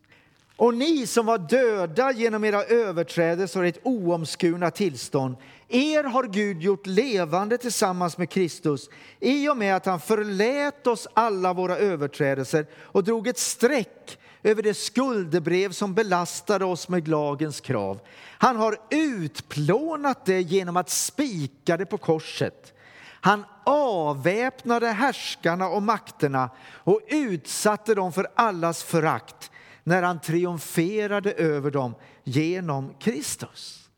Och 0.56 0.74
ni 0.74 1.06
som 1.06 1.26
var 1.26 1.38
döda 1.38 2.12
genom 2.12 2.44
era 2.44 2.64
överträdelser 2.64 3.60
och 3.60 3.66
ert 3.66 3.78
oomskurna 3.82 4.70
tillstånd, 4.70 5.36
er 5.68 6.04
har 6.04 6.24
Gud 6.24 6.62
gjort 6.62 6.86
levande 6.86 7.58
tillsammans 7.58 8.18
med 8.18 8.30
Kristus 8.30 8.90
i 9.20 9.48
och 9.48 9.56
med 9.56 9.76
att 9.76 9.86
han 9.86 10.00
förlät 10.00 10.86
oss 10.86 11.08
alla 11.14 11.52
våra 11.52 11.76
överträdelser 11.76 12.66
och 12.74 13.04
drog 13.04 13.28
ett 13.28 13.38
streck 13.38 14.18
över 14.42 14.62
det 14.62 14.74
skuldebrev 14.74 15.72
som 15.72 15.94
belastade 15.94 16.64
oss 16.64 16.88
med 16.88 17.08
lagens 17.08 17.60
krav. 17.60 18.00
Han 18.38 18.56
har 18.56 18.76
utplånat 18.90 20.26
det 20.26 20.40
genom 20.40 20.76
att 20.76 20.90
spika 20.90 21.76
det 21.76 21.86
på 21.86 21.98
korset. 21.98 22.72
Han 23.20 23.44
avväpnade 23.64 24.86
härskarna 24.86 25.68
och 25.68 25.82
makterna 25.82 26.50
och 26.68 27.00
utsatte 27.08 27.94
dem 27.94 28.12
för 28.12 28.26
allas 28.34 28.82
förakt 28.82 29.50
när 29.84 30.02
han 30.02 30.20
triumferade 30.20 31.32
över 31.32 31.70
dem 31.70 31.94
genom 32.24 32.94
Kristus. 32.98 33.88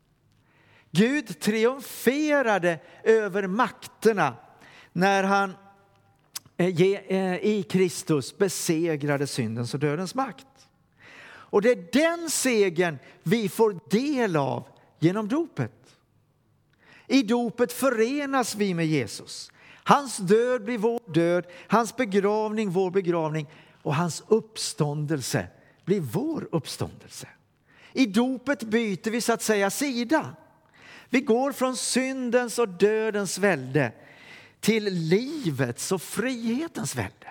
Gud 0.90 1.40
triumferade 1.40 2.78
över 3.04 3.46
makterna 3.46 4.34
när 4.92 5.24
han 5.24 5.56
Eh, 6.56 6.80
eh, 6.82 7.34
i 7.44 7.62
Kristus 7.68 8.38
besegrade 8.38 9.26
syndens 9.26 9.74
och 9.74 9.80
dödens 9.80 10.14
makt. 10.14 10.46
Och 11.26 11.62
det 11.62 11.70
är 11.70 11.88
den 11.92 12.30
segern 12.30 12.98
vi 13.22 13.48
får 13.48 13.78
del 13.90 14.36
av 14.36 14.66
genom 14.98 15.28
dopet. 15.28 15.72
I 17.06 17.22
dopet 17.22 17.72
förenas 17.72 18.54
vi 18.54 18.74
med 18.74 18.86
Jesus. 18.86 19.50
Hans 19.84 20.16
död 20.16 20.64
blir 20.64 20.78
vår 20.78 21.00
död, 21.12 21.46
hans 21.68 21.96
begravning 21.96 22.70
vår 22.70 22.90
begravning 22.90 23.46
och 23.82 23.94
hans 23.94 24.22
uppståndelse 24.28 25.46
blir 25.84 26.00
vår 26.00 26.48
uppståndelse. 26.52 27.28
I 27.92 28.06
dopet 28.06 28.62
byter 28.62 29.10
vi 29.10 29.20
så 29.20 29.32
att 29.32 29.42
säga 29.42 29.70
sida. 29.70 30.36
Vi 31.08 31.20
går 31.20 31.52
från 31.52 31.76
syndens 31.76 32.58
och 32.58 32.68
dödens 32.68 33.38
välde 33.38 33.92
till 34.64 34.84
livets 34.84 35.92
och 35.92 36.02
frihetens 36.02 36.96
välde. 36.96 37.28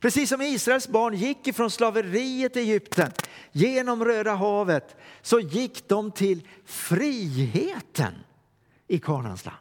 Precis 0.00 0.28
som 0.28 0.42
Israels 0.42 0.88
barn 0.88 1.14
gick 1.14 1.46
ifrån 1.46 1.70
slaveriet 1.70 2.56
i 2.56 2.60
Egypten 2.60 3.12
genom 3.52 4.04
Röda 4.04 4.34
havet 4.34 4.96
så 5.22 5.40
gick 5.40 5.88
de 5.88 6.10
till 6.10 6.48
friheten 6.64 8.14
i 8.88 8.98
Kanaans 8.98 9.44
land. 9.44 9.56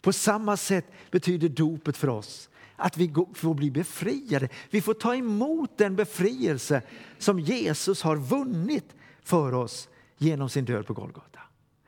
På 0.00 0.12
samma 0.12 0.56
sätt 0.56 0.86
betyder 1.10 1.48
dopet 1.48 1.96
för 1.96 2.08
oss 2.08 2.48
att 2.76 2.96
vi 2.96 3.14
får 3.34 3.54
bli 3.54 3.70
befriade. 3.70 4.48
Vi 4.70 4.80
får 4.80 4.94
ta 4.94 5.14
emot 5.14 5.78
den 5.78 5.96
befrielse 5.96 6.82
som 7.18 7.40
Jesus 7.40 8.02
har 8.02 8.16
vunnit 8.16 8.94
för 9.22 9.54
oss 9.54 9.88
genom 10.18 10.48
sin 10.48 10.64
död 10.64 10.86
på 10.86 10.94
Golgata. 10.94 11.40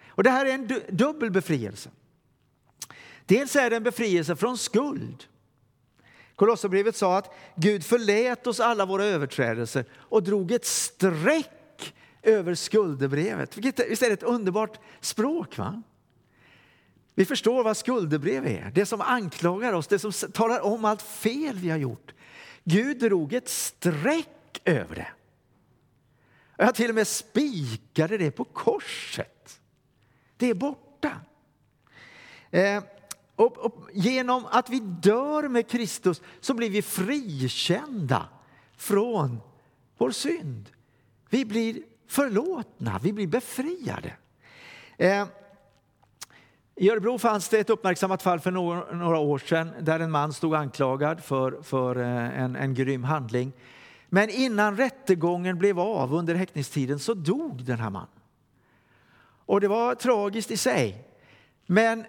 Och 0.09 0.23
det 0.23 0.31
här 0.31 0.47
är 0.47 0.55
en 0.55 0.81
dubbel 0.89 1.31
befrielse. 1.31 1.91
Dels 3.29 3.57
är 3.57 3.71
det 3.71 3.77
en 3.77 3.83
befrielse 3.83 4.37
från 4.37 4.59
skuld. 4.59 5.25
Kolosserbrevet 6.35 6.97
sa 6.97 7.19
att 7.19 7.35
Gud 7.57 7.85
förlät 7.85 8.47
oss 8.47 8.61
alla 8.61 8.87
våra 8.87 9.05
överträdelser 9.05 9.85
och 9.93 10.23
drog 10.23 10.53
ett 10.53 10.67
streck 10.67 11.95
över 12.23 12.55
skuldebrevet. 12.55 13.57
Visst 13.57 14.03
är 14.03 14.07
det 14.07 14.13
ett 14.13 14.23
underbart 14.23 14.79
språk? 15.01 15.59
va? 15.59 15.83
Vi 17.15 17.25
förstår 17.25 17.65
vad 17.65 17.77
skuldebrev 17.77 18.47
är, 18.47 18.71
det 18.75 18.87
som 18.87 19.01
anklagar 19.01 19.73
oss, 19.73 19.87
det 19.87 19.99
som 19.99 20.13
talar 20.13 20.61
om 20.61 20.85
allt 20.85 21.03
fel 21.03 21.57
vi 21.57 21.71
har 21.71 21.79
gjort. 21.79 22.15
Gud 22.65 22.99
drog 22.99 23.33
ett 23.33 23.49
streck 23.49 24.61
över 24.65 24.95
det. 24.95 25.09
Jag 26.57 26.75
till 26.75 26.89
och 26.89 26.95
med 26.95 27.09
spikade 27.09 28.19
det 28.19 28.31
på 28.31 28.45
korset. 28.45 29.61
Det 30.37 30.51
är 30.51 30.55
borta. 30.55 31.21
Eh, 32.51 32.83
och, 33.39 33.59
och 33.59 33.89
genom 33.93 34.47
att 34.51 34.71
vi 34.71 34.81
dör 34.81 35.49
med 35.49 35.69
Kristus 35.69 36.23
så 36.41 36.55
blir 36.55 36.71
vi 36.71 36.83
frikända 36.83 38.29
från 38.77 39.41
vår 39.99 40.11
synd. 40.11 40.71
Vi 41.31 41.45
blir 41.45 41.83
förlåtna, 42.07 43.01
vi 43.03 43.13
blir 43.13 43.27
befriade. 43.27 44.13
Eh, 44.97 45.27
i 46.75 46.91
Örebro 46.91 47.19
fanns 47.19 47.49
det 47.49 47.59
ett 47.59 47.71
uppmärksammat 47.71 48.23
fall 48.23 48.41
för 48.41 48.51
några 48.95 49.19
år 49.19 49.39
sedan 49.39 49.71
där 49.81 50.01
en 50.01 50.11
man 50.11 50.33
stod 50.33 50.55
anklagad 50.55 51.25
för, 51.25 51.63
för 51.63 51.97
eh, 51.97 52.41
en, 52.43 52.57
en 52.57 52.75
grym 52.75 53.05
handling. 53.05 53.53
Men 54.09 54.31
innan 54.31 54.77
rättegången 54.77 55.59
blev 55.59 55.81
av 55.81 56.15
under 56.15 56.35
häktningstiden 56.35 56.99
så 56.99 57.15
dog 57.15 57.65
den 57.65 57.79
här 57.79 57.91
mannen. 57.91 58.09
Och 59.47 59.61
det 59.61 59.69
var 59.69 59.95
tragiskt 59.95 60.51
i 60.51 60.57
sig. 60.57 61.09
Men 61.67 62.05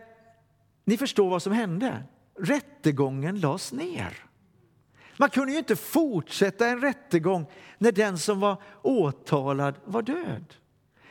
ni 0.90 0.98
förstår 0.98 1.30
vad 1.30 1.44
som 1.44 1.54
hände. 1.54 2.04
Rättegången 2.40 3.40
lades 3.40 3.72
ner. 3.72 4.26
Man 5.18 5.30
kunde 5.30 5.52
ju 5.52 5.58
inte 5.58 5.76
fortsätta 5.76 6.68
en 6.68 6.82
rättegång 6.82 7.46
när 7.78 7.92
den 7.92 8.18
som 8.18 8.40
var 8.40 8.62
åtalad 8.82 9.76
var 9.86 10.02
död. 10.02 10.54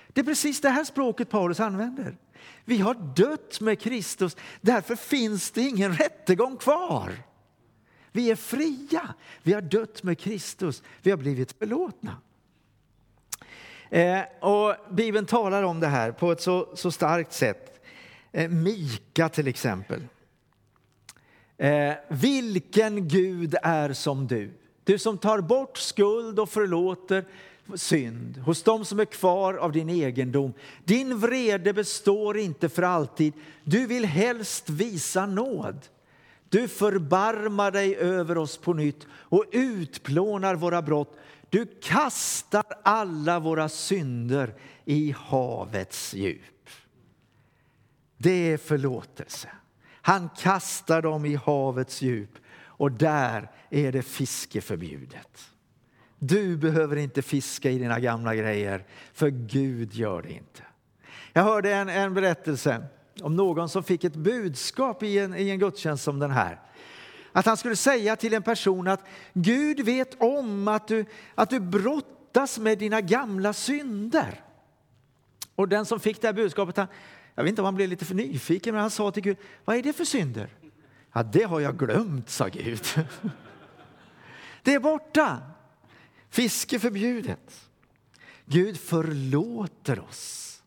Det 0.09 0.21
är 0.21 0.25
precis 0.25 0.61
det 0.61 0.69
här 0.69 0.85
språket 0.85 1.31
Paulus 1.31 1.61
använder. 1.61 2.17
Vi 2.65 2.79
har 2.79 2.95
dött 2.95 3.61
med 3.61 3.81
Kristus, 3.81 4.37
därför 4.61 4.97
finns 4.97 5.51
det 5.51 5.61
ingen 5.61 5.93
rättegång 5.97 6.57
kvar. 6.57 7.13
Vi 8.13 8.31
är 8.31 8.37
fria, 8.37 9.15
vi 9.43 9.53
har 9.53 9.61
dött 9.61 10.03
med 10.03 10.19
Kristus, 10.19 10.83
vi 11.03 11.11
har 11.11 11.19
blivit 11.19 11.53
förlåtna. 11.53 12.17
Eh, 13.91 14.21
och 14.41 14.75
Bibeln 14.91 15.27
talar 15.27 15.63
om 15.63 15.81
det 15.81 15.87
här 15.87 16.13
på 16.13 16.33
ett 16.33 16.41
så, 16.41 16.69
så 16.75 16.91
starkt 16.91 17.33
sätt. 17.33 17.78
Eh, 18.33 18.51
Mika 18.51 19.29
till 19.29 19.49
exempel. 19.49 20.03
Eh, 21.57 21.95
vilken 22.09 23.09
Gud 23.09 23.55
är 23.63 23.93
som 23.93 24.27
du? 24.27 24.51
Du 24.85 24.99
som 24.99 25.19
tar 25.19 25.41
bort 25.41 25.79
skuld 25.79 26.39
och 26.39 26.51
förlåter 26.51 27.25
synd 27.75 28.39
hos 28.39 28.63
dem 28.63 28.85
som 28.85 29.01
är 29.01 29.05
kvar 29.05 29.55
av 29.55 29.73
din 29.73 29.89
egendom. 29.89 30.53
Din 30.85 31.19
vrede 31.19 31.73
består 31.73 32.39
inte 32.39 32.69
för 32.69 32.83
alltid. 32.83 33.33
Du 33.65 33.87
vill 33.87 34.05
helst 34.05 34.71
visa 34.71 35.27
nåd. 35.27 35.87
Du 36.49 36.69
förbarmar 36.69 37.71
dig 37.71 37.97
över 37.97 38.39
oss 38.39 38.57
på 38.57 38.73
nytt 38.73 39.07
och 39.11 39.45
utplånar 39.53 40.55
våra 40.55 40.83
brott. 40.83 41.17
Du 41.51 41.67
kastar 41.83 42.65
alla 42.83 43.39
våra 43.39 43.69
synder 43.69 44.55
i 44.85 45.15
havets 45.19 46.15
djup. 46.15 46.58
Det 48.19 48.53
är 48.53 48.57
förlåtelse. 48.57 49.49
Han 49.91 50.29
kastar 50.39 51.03
dem 51.03 51.25
i 51.25 51.35
havets 51.35 52.03
djup 52.03 52.31
och 52.65 52.93
där 52.93 53.51
är 53.71 53.93
det 53.93 54.03
fiske 54.03 54.61
förbjudet. 54.61 55.51
Du 56.19 56.57
behöver 56.57 56.97
inte 56.97 57.23
fiska 57.23 57.71
i 57.71 57.79
dina 57.79 58.01
gamla 58.01 58.35
grejer, 58.35 58.85
för 59.13 59.29
Gud 59.29 59.95
gör 59.95 60.23
det 60.23 60.33
inte. 60.33 60.63
Jag 61.33 61.43
hörde 61.43 61.75
en, 61.75 61.89
en 61.89 62.15
berättelse 62.15 62.87
om 63.23 63.37
någon 63.37 63.69
som 63.69 63.83
fick 63.83 64.05
ett 64.05 64.17
budskap 64.17 65.03
i 65.03 65.19
en, 65.19 65.37
i 65.37 65.51
en 65.51 65.59
gudstjänst 65.59 66.05
som 66.05 66.19
den 66.19 66.31
här. 66.31 66.61
Att 67.33 67.47
han 67.47 67.57
skulle 67.57 67.77
säga 67.77 68.17
till 68.17 68.35
en 68.35 68.43
person 68.43 68.89
att 68.89 69.05
Gud 69.33 69.81
vet 69.81 70.23
om 70.23 70.69
att 70.69 70.89
du, 70.89 71.05
att 71.35 71.51
du 71.51 71.61
brottas 71.61 72.59
med 72.59 72.79
dina 72.79 73.01
gamla 73.01 73.53
synder. 73.53 74.45
Och 75.55 75.69
den 75.69 75.87
som 75.87 76.01
fick 76.01 76.21
det 76.21 76.29
här 76.29 76.33
budskapet, 76.33 76.77
han, 76.77 76.87
jag 77.39 77.45
vet 77.45 77.49
inte 77.49 77.63
om 77.63 77.65
han 77.65 77.75
blev 77.75 77.89
lite 77.89 78.05
för 78.05 78.15
nyfiken, 78.15 78.75
men 78.75 78.81
han 78.81 78.91
sa 78.91 79.11
till 79.11 79.23
Gud, 79.23 79.37
vad 79.65 79.77
är 79.77 79.83
det 79.83 79.93
för 79.93 80.05
synder? 80.05 80.49
Ja, 81.13 81.23
det 81.23 81.43
har 81.43 81.61
jag 81.61 81.79
glömt, 81.79 82.31
sa 82.31 82.49
Gud. 82.49 82.83
Det 84.63 84.75
är 84.75 84.81
borta. 84.81 85.43
Fiske 86.31 86.79
förbjudet. 86.79 87.71
Gud 88.45 88.81
förlåter 88.81 90.01
oss 90.01 90.63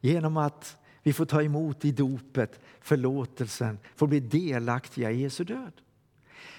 genom 0.00 0.36
att 0.36 0.76
vi 1.02 1.12
får 1.12 1.26
ta 1.26 1.42
emot 1.42 1.84
i 1.84 1.92
dopet 1.92 2.60
förlåtelsen, 2.80 3.78
får 3.96 4.06
bli 4.06 4.20
delaktiga 4.20 5.10
i 5.10 5.22
Jesu 5.22 5.44
död. 5.44 5.72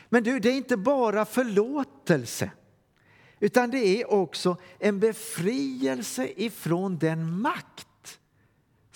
Men 0.10 0.24
du, 0.24 0.40
det 0.40 0.50
är 0.50 0.58
inte 0.58 0.78
bara 0.78 1.26
förlåtelse 1.26 2.52
utan 3.40 3.72
det 3.72 4.02
är 4.02 4.12
också 4.12 4.58
en 4.80 5.00
befrielse 5.00 6.28
ifrån 6.36 6.98
den 6.98 7.42
makt 7.42 7.89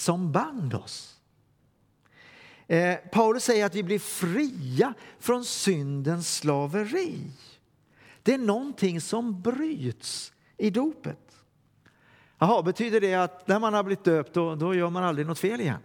som 0.03 0.31
band 0.31 0.73
oss. 0.73 1.19
Eh, 2.67 2.95
Paulus 3.11 3.43
säger 3.43 3.65
att 3.65 3.75
vi 3.75 3.83
blir 3.83 3.99
fria 3.99 4.93
från 5.19 5.45
syndens 5.45 6.37
slaveri. 6.37 7.31
Det 8.23 8.33
är 8.33 8.37
någonting 8.37 9.01
som 9.01 9.41
bryts 9.41 10.33
i 10.57 10.69
dopet. 10.69 11.43
Jaha, 12.37 12.63
betyder 12.63 13.01
det 13.01 13.15
att 13.15 13.47
när 13.47 13.59
man 13.59 13.73
har 13.73 13.83
blivit 13.83 14.03
döpt 14.03 14.33
då, 14.33 14.55
då 14.55 14.75
gör 14.75 14.89
man 14.89 15.03
aldrig 15.03 15.27
något 15.27 15.39
fel 15.39 15.61
igen? 15.61 15.81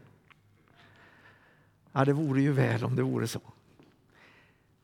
Ja, 1.93 2.05
det 2.05 2.13
vore 2.13 2.41
ju 2.41 2.53
väl 2.53 2.85
om 2.85 2.97
det 2.97 3.03
vore 3.03 3.27
så. 3.27 3.41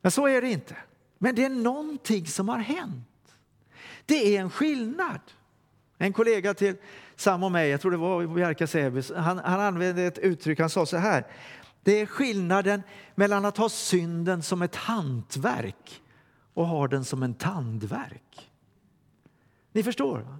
Men 0.01 0.11
så 0.11 0.27
är 0.27 0.41
det 0.41 0.51
inte. 0.51 0.75
Men 1.17 1.35
det 1.35 1.45
är 1.45 1.49
någonting 1.49 2.27
som 2.27 2.49
har 2.49 2.57
hänt. 2.57 3.35
Det 4.05 4.35
är 4.35 4.41
en 4.41 4.49
skillnad. 4.49 5.21
En 5.97 6.13
kollega 6.13 6.53
till 6.53 6.75
Sam 7.15 7.43
och 7.43 7.51
mig, 7.51 7.69
jag 7.69 7.81
tror 7.81 7.91
det 7.91 7.97
var 7.97 8.27
Bjerka 8.27 8.67
Säbys, 8.67 9.11
han, 9.15 9.37
han 9.37 9.59
använde 9.59 10.03
ett 10.03 10.17
uttryck, 10.17 10.59
han 10.59 10.69
sa 10.69 10.85
så 10.85 10.97
här. 10.97 11.27
Det 11.83 12.01
är 12.01 12.05
skillnaden 12.05 12.83
mellan 13.15 13.45
att 13.45 13.57
ha 13.57 13.69
synden 13.69 14.43
som 14.43 14.61
ett 14.61 14.75
hantverk 14.75 16.01
och 16.53 16.67
ha 16.67 16.87
den 16.87 17.05
som 17.05 17.23
en 17.23 17.33
tandverk. 17.33 18.51
Ni 19.71 19.83
förstår? 19.83 20.37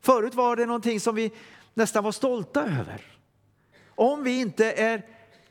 Förut 0.00 0.34
var 0.34 0.56
det 0.56 0.66
någonting 0.66 1.00
som 1.00 1.14
vi 1.14 1.32
nästan 1.74 2.04
var 2.04 2.12
stolta 2.12 2.62
över. 2.64 3.02
Om 3.88 4.24
vi 4.24 4.40
inte 4.40 4.72
är 4.72 5.06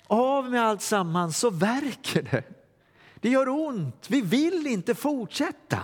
av 0.08 0.52
med 0.52 0.62
allt 0.62 0.82
sammans 0.82 1.38
så 1.38 1.50
verkar 1.50 2.22
det. 2.22 2.44
Det 3.16 3.30
gör 3.30 3.50
ont. 3.50 4.06
Vi 4.10 4.22
vill 4.22 4.68
inte 4.68 4.96
fortsätta 4.96 5.80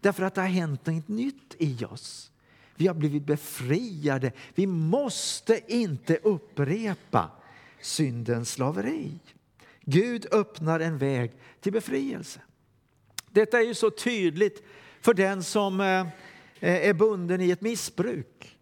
därför 0.00 0.22
att 0.22 0.34
det 0.34 0.40
har 0.40 0.48
hänt 0.48 0.86
något 0.86 1.08
nytt 1.08 1.54
i 1.58 1.84
oss. 1.84 2.30
Vi 2.76 2.86
har 2.86 2.94
blivit 2.94 3.26
befriade. 3.26 4.32
Vi 4.54 4.66
måste 4.66 5.74
inte 5.74 6.16
upprepa 6.16 7.30
syndens 7.80 8.50
slaveri. 8.50 9.18
Gud 9.80 10.26
öppnar 10.32 10.80
en 10.80 10.98
väg 10.98 11.32
till 11.60 11.72
befrielse. 11.72 12.40
Detta 13.30 13.58
är 13.58 13.64
ju 13.64 13.74
så 13.74 13.90
tydligt 13.90 14.62
för 15.00 15.14
den 15.14 15.42
som 15.42 15.80
eh, 15.80 16.00
eh, 16.60 16.88
är 16.88 16.92
bunden 16.92 17.40
i 17.40 17.50
ett 17.50 17.60
missbruk. 17.60 18.58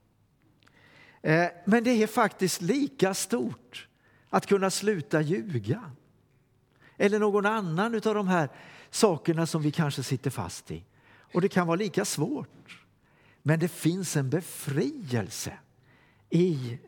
Eh, 1.23 1.47
men 1.65 1.85
det 1.85 2.03
är 2.03 2.07
faktiskt 2.07 2.63
lika 2.63 3.15
stort 3.15 3.89
att 4.31 4.47
kunna 4.47 4.71
sluta 4.71 5.21
ljuga. 5.21 5.91
Eller 6.97 7.19
någon 7.19 7.47
annan 7.47 7.95
av 7.95 8.15
de 8.15 8.29
här 8.29 8.49
sakerna 8.91 9.47
som 9.47 9.63
vi 9.63 9.71
kanske 9.71 10.03
sitter 10.03 10.31
fast 10.31 10.71
i. 10.71 10.85
Och 11.33 11.41
det 11.41 11.49
kan 11.49 11.67
vara 11.67 11.77
lika 11.77 12.05
svårt. 12.05 12.82
Men 13.43 13.59
det 13.59 13.69
finns 13.69 14.17
en 14.17 14.31
befrielse 14.31 15.53
i, 16.31 16.79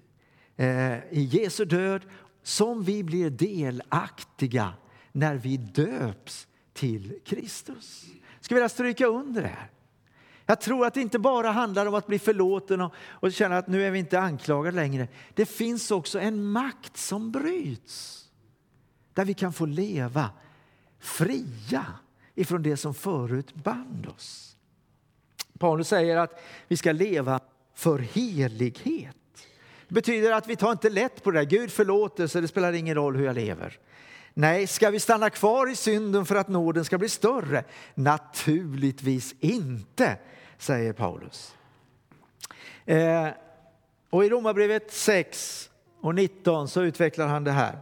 eh, 0.56 0.94
i 0.94 1.28
Jesu 1.32 1.64
död 1.64 2.02
som 2.42 2.82
vi 2.82 3.04
blir 3.04 3.30
delaktiga 3.30 4.74
när 5.12 5.34
vi 5.34 5.56
döps 5.56 6.46
till 6.72 7.18
Kristus. 7.24 8.04
Jag 8.36 8.44
skulle 8.44 8.58
vilja 8.58 8.68
stryka 8.68 9.06
under 9.06 9.42
det 9.42 9.48
här. 9.48 9.70
Jag 10.46 10.60
tror 10.60 10.86
att 10.86 10.94
det 10.94 11.00
inte 11.00 11.18
bara 11.18 11.50
handlar 11.50 11.86
om 11.86 11.94
att 11.94 12.06
bli 12.06 12.18
förlåten 12.18 12.80
och, 12.80 12.94
och 12.96 13.32
känna 13.32 13.58
att 13.58 13.68
nu 13.68 13.84
är 13.84 13.90
vi 13.90 13.98
inte 13.98 14.20
anklagade 14.20 14.76
längre. 14.76 15.08
Det 15.34 15.46
finns 15.46 15.90
också 15.90 16.20
en 16.20 16.44
makt 16.44 16.96
som 16.96 17.32
bryts. 17.32 18.24
Där 19.12 19.24
vi 19.24 19.34
kan 19.34 19.52
få 19.52 19.66
leva 19.66 20.30
fria 20.98 21.86
ifrån 22.34 22.62
det 22.62 22.76
som 22.76 22.94
förut 22.94 23.54
band 23.54 24.06
oss. 24.06 24.53
Paulus 25.58 25.88
säger 25.88 26.16
att 26.16 26.40
vi 26.68 26.76
ska 26.76 26.92
leva 26.92 27.40
för 27.74 27.98
helighet. 27.98 29.16
Det 29.88 29.94
betyder 29.94 30.32
att 30.32 30.46
vi 30.46 30.56
tar 30.56 30.72
inte 30.72 30.90
lätt 30.90 31.22
på 31.22 31.30
det 31.30 31.38
där. 31.38 31.44
Gud 31.44 31.72
förlåter 31.72 32.26
så 32.26 32.40
det 32.40 32.48
spelar 32.48 32.72
ingen 32.72 32.94
roll 32.94 33.16
hur 33.16 33.24
jag 33.26 33.34
lever. 33.34 33.78
Nej, 34.34 34.66
ska 34.66 34.90
vi 34.90 35.00
stanna 35.00 35.30
kvar 35.30 35.70
i 35.70 35.76
synden 35.76 36.26
för 36.26 36.36
att 36.36 36.48
nåden 36.48 36.84
ska 36.84 36.98
bli 36.98 37.08
större? 37.08 37.64
Naturligtvis 37.94 39.34
inte, 39.40 40.16
säger 40.58 40.92
Paulus. 40.92 41.54
Eh, 42.84 43.28
och 44.10 44.24
I 44.24 44.28
Romarbrevet 44.28 44.92
6 44.92 45.70
och 46.00 46.14
19 46.14 46.68
så 46.68 46.82
utvecklar 46.82 47.26
han 47.26 47.44
det 47.44 47.52
här. 47.52 47.78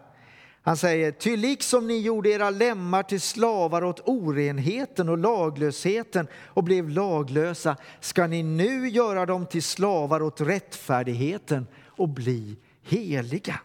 Han 0.65 0.77
säger, 0.77 1.13
ty 1.13 1.37
liksom 1.37 1.87
ni 1.87 2.01
gjorde 2.01 2.31
era 2.31 2.51
lemmar 2.51 3.03
till 3.03 3.21
slavar 3.21 3.85
åt 3.85 4.09
orenheten 4.09 5.09
och 5.09 5.19
laglösheten 5.19 6.29
och 6.35 6.65
blev 6.65 6.89
laglösa 6.89 7.77
ska 8.01 8.27
ni 8.27 8.43
nu 8.43 8.89
göra 8.89 9.27
dem 9.27 9.47
till 9.47 9.63
slavar 9.63 10.23
åt 10.23 10.41
rättfärdigheten 10.41 11.67
och 11.87 12.09
bli 12.09 12.57
heliga. 12.83 13.61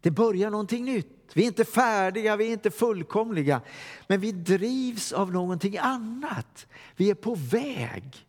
Det 0.00 0.10
börjar 0.10 0.50
någonting 0.50 0.84
nytt. 0.84 1.10
Vi 1.34 1.42
är 1.42 1.46
inte 1.46 1.64
färdiga, 1.64 2.36
vi 2.36 2.46
är 2.46 2.52
inte 2.52 2.70
fullkomliga, 2.70 3.60
men 4.06 4.20
vi 4.20 4.32
drivs 4.32 5.12
av 5.12 5.32
någonting 5.32 5.78
annat. 5.78 6.66
Vi 6.96 7.10
är 7.10 7.14
på 7.14 7.34
väg 7.34 8.26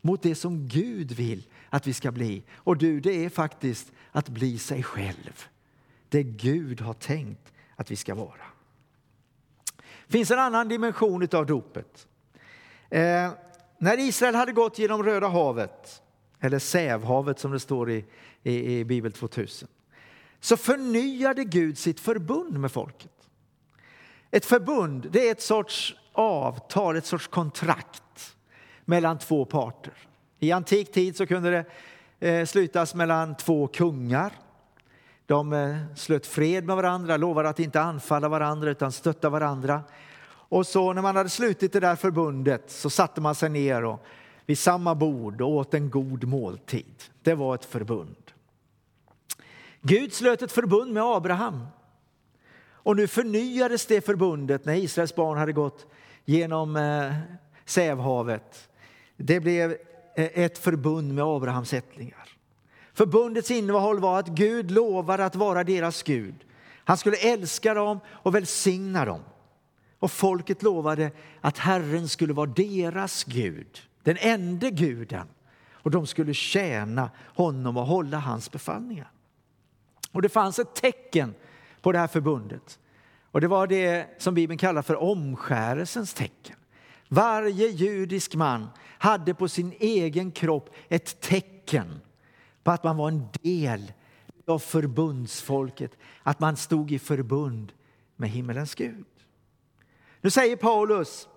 mot 0.00 0.22
det 0.22 0.34
som 0.34 0.68
Gud 0.68 1.12
vill 1.12 1.46
att 1.70 1.86
vi 1.86 1.92
ska 1.92 2.12
bli. 2.12 2.44
Och 2.54 2.76
du, 2.76 3.00
det 3.00 3.24
är 3.24 3.28
faktiskt 3.28 3.92
att 4.12 4.28
bli 4.28 4.58
sig 4.58 4.82
själv. 4.82 5.46
Det 6.12 6.22
Gud 6.22 6.80
har 6.80 6.94
tänkt 6.94 7.52
att 7.76 7.90
vi 7.90 7.96
ska 7.96 8.14
vara. 8.14 8.42
Det 10.06 10.12
finns 10.12 10.30
en 10.30 10.38
annan 10.38 10.68
dimension 10.68 11.28
av 11.32 11.46
dopet. 11.46 12.06
Eh, 12.90 13.30
när 13.78 13.98
Israel 13.98 14.34
hade 14.34 14.52
gått 14.52 14.78
genom 14.78 15.02
Röda 15.02 15.28
havet, 15.28 16.02
eller 16.40 16.58
Sävhavet 16.58 17.38
som 17.38 17.52
det 17.52 17.60
står 17.60 17.90
i, 17.90 18.04
i, 18.42 18.78
i 18.78 18.84
Bibel 18.84 19.12
2000, 19.12 19.68
så 20.40 20.56
förnyade 20.56 21.44
Gud 21.44 21.78
sitt 21.78 22.00
förbund 22.00 22.58
med 22.58 22.72
folket. 22.72 23.28
Ett 24.30 24.44
förbund 24.44 25.08
det 25.12 25.28
är 25.28 25.32
ett 25.32 25.42
sorts 25.42 25.96
avtal, 26.12 26.96
ett 26.96 27.06
sorts 27.06 27.28
kontrakt 27.28 28.36
mellan 28.84 29.18
två 29.18 29.44
parter. 29.44 29.94
I 30.38 30.52
antik 30.52 30.92
tid 30.92 31.16
så 31.16 31.26
kunde 31.26 31.64
det 32.20 32.28
eh, 32.28 32.46
slutas 32.46 32.94
mellan 32.94 33.36
två 33.36 33.66
kungar. 33.66 34.32
De 35.26 35.52
eh, 35.52 35.76
slöt 35.96 36.26
fred 36.26 36.64
med 36.64 36.76
varandra, 36.76 37.16
lovade 37.16 37.48
att 37.48 37.60
inte 37.60 37.80
anfalla 37.80 38.28
varandra 38.28 38.70
utan 38.70 38.92
stötta 38.92 39.30
varandra. 39.30 39.82
Och 40.28 40.66
så 40.66 40.92
när 40.92 41.02
man 41.02 41.16
hade 41.16 41.28
slutit 41.28 41.72
det 41.72 41.80
där 41.80 41.96
förbundet 41.96 42.70
så 42.70 42.90
satte 42.90 43.20
man 43.20 43.34
sig 43.34 43.48
ner 43.48 43.84
och, 43.84 44.04
vid 44.46 44.58
samma 44.58 44.94
bord 44.94 45.40
och 45.40 45.50
åt 45.50 45.74
en 45.74 45.90
god 45.90 46.24
måltid. 46.24 47.02
Det 47.22 47.34
var 47.34 47.54
ett 47.54 47.64
förbund. 47.64 48.16
Gud 49.80 50.12
slöt 50.12 50.42
ett 50.42 50.52
förbund 50.52 50.92
med 50.92 51.02
Abraham. 51.02 51.66
Och 52.64 52.96
nu 52.96 53.06
förnyades 53.06 53.86
det 53.86 54.00
förbundet 54.00 54.64
när 54.64 54.74
Israels 54.74 55.14
barn 55.14 55.38
hade 55.38 55.52
gått 55.52 55.86
genom 56.24 56.76
eh, 56.76 57.12
Sävhavet. 57.64 58.68
Det 59.16 59.40
blev 59.40 59.70
eh, 60.16 60.30
ett 60.34 60.58
förbund 60.58 61.14
med 61.14 61.24
Abrahams 61.24 61.72
ättlingar. 61.72 62.28
Förbundets 63.02 63.50
innehåll 63.50 64.00
var 64.00 64.18
att 64.18 64.28
Gud 64.28 64.70
lovade 64.70 65.24
att 65.24 65.36
vara 65.36 65.64
deras 65.64 66.02
Gud. 66.02 66.34
Han 66.84 66.96
skulle 66.96 67.16
älska 67.16 67.74
dem 67.74 68.00
och 68.06 68.34
välsigna 68.34 69.04
dem. 69.04 69.20
Och 69.98 70.10
folket 70.10 70.62
lovade 70.62 71.10
att 71.40 71.58
Herren 71.58 72.08
skulle 72.08 72.32
vara 72.32 72.50
deras 72.50 73.24
Gud, 73.24 73.78
den 74.02 74.16
enda 74.20 74.70
guden. 74.70 75.26
Och 75.72 75.90
de 75.90 76.06
skulle 76.06 76.34
tjäna 76.34 77.10
honom 77.36 77.76
och 77.76 77.86
hålla 77.86 78.18
hans 78.18 78.50
befallningar. 78.50 79.10
Och 80.12 80.22
det 80.22 80.28
fanns 80.28 80.58
ett 80.58 80.74
tecken 80.74 81.34
på 81.80 81.92
det 81.92 81.98
här 81.98 82.08
förbundet. 82.08 82.78
Och 83.30 83.40
det 83.40 83.48
var 83.48 83.66
det 83.66 84.06
som 84.18 84.34
Bibeln 84.34 84.58
kallar 84.58 84.82
för 84.82 85.02
omskärelsens 85.02 86.14
tecken. 86.14 86.56
Varje 87.08 87.68
judisk 87.68 88.34
man 88.34 88.68
hade 88.98 89.34
på 89.34 89.48
sin 89.48 89.72
egen 89.78 90.32
kropp 90.32 90.74
ett 90.88 91.20
tecken 91.20 92.00
på 92.62 92.70
att 92.70 92.84
man 92.84 92.96
var 92.96 93.08
en 93.08 93.28
del 93.42 93.92
av 94.46 94.58
förbundsfolket, 94.58 95.96
att 96.22 96.40
man 96.40 96.56
stod 96.56 96.92
i 96.92 96.98
förbund 96.98 97.72
med 98.16 98.30
himmelens 98.30 98.74
Gud. 98.74 99.04
Nu 100.20 100.30
säger 100.30 100.56
Paulus 100.56 101.28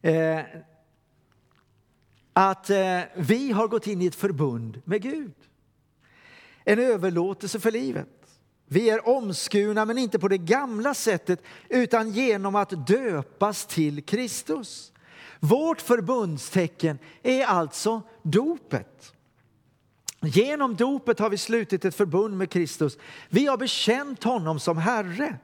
eh, 0.00 0.40
att 2.32 2.70
eh, 2.70 3.00
vi 3.16 3.52
har 3.52 3.68
gått 3.68 3.86
in 3.86 4.02
i 4.02 4.06
ett 4.06 4.14
förbund 4.14 4.82
med 4.84 5.02
Gud 5.02 5.34
en 6.64 6.78
överlåtelse 6.78 7.60
för 7.60 7.70
livet. 7.70 8.08
Vi 8.66 8.90
är 8.90 9.08
omskurna, 9.08 9.84
men 9.84 9.98
inte 9.98 10.18
på 10.18 10.28
det 10.28 10.38
gamla 10.38 10.94
sättet 10.94 11.42
utan 11.68 12.10
genom 12.10 12.56
att 12.56 12.86
döpas 12.86 13.66
till 13.66 14.02
Kristus. 14.04 14.92
Vårt 15.40 15.80
förbundstecken 15.80 16.98
är 17.22 17.44
alltså 17.44 18.02
dopet. 18.22 19.14
Genom 20.24 20.76
dopet 20.76 21.18
har 21.18 21.30
vi 21.30 21.38
slutit 21.38 21.84
ett 21.84 21.94
förbund 21.94 22.38
med 22.38 22.50
Kristus. 22.50 22.98
Vi 23.28 23.46
har 23.46 23.56
bekänt 23.56 24.24
honom 24.24 24.60
som 24.60 24.78
Herre. 24.78 25.36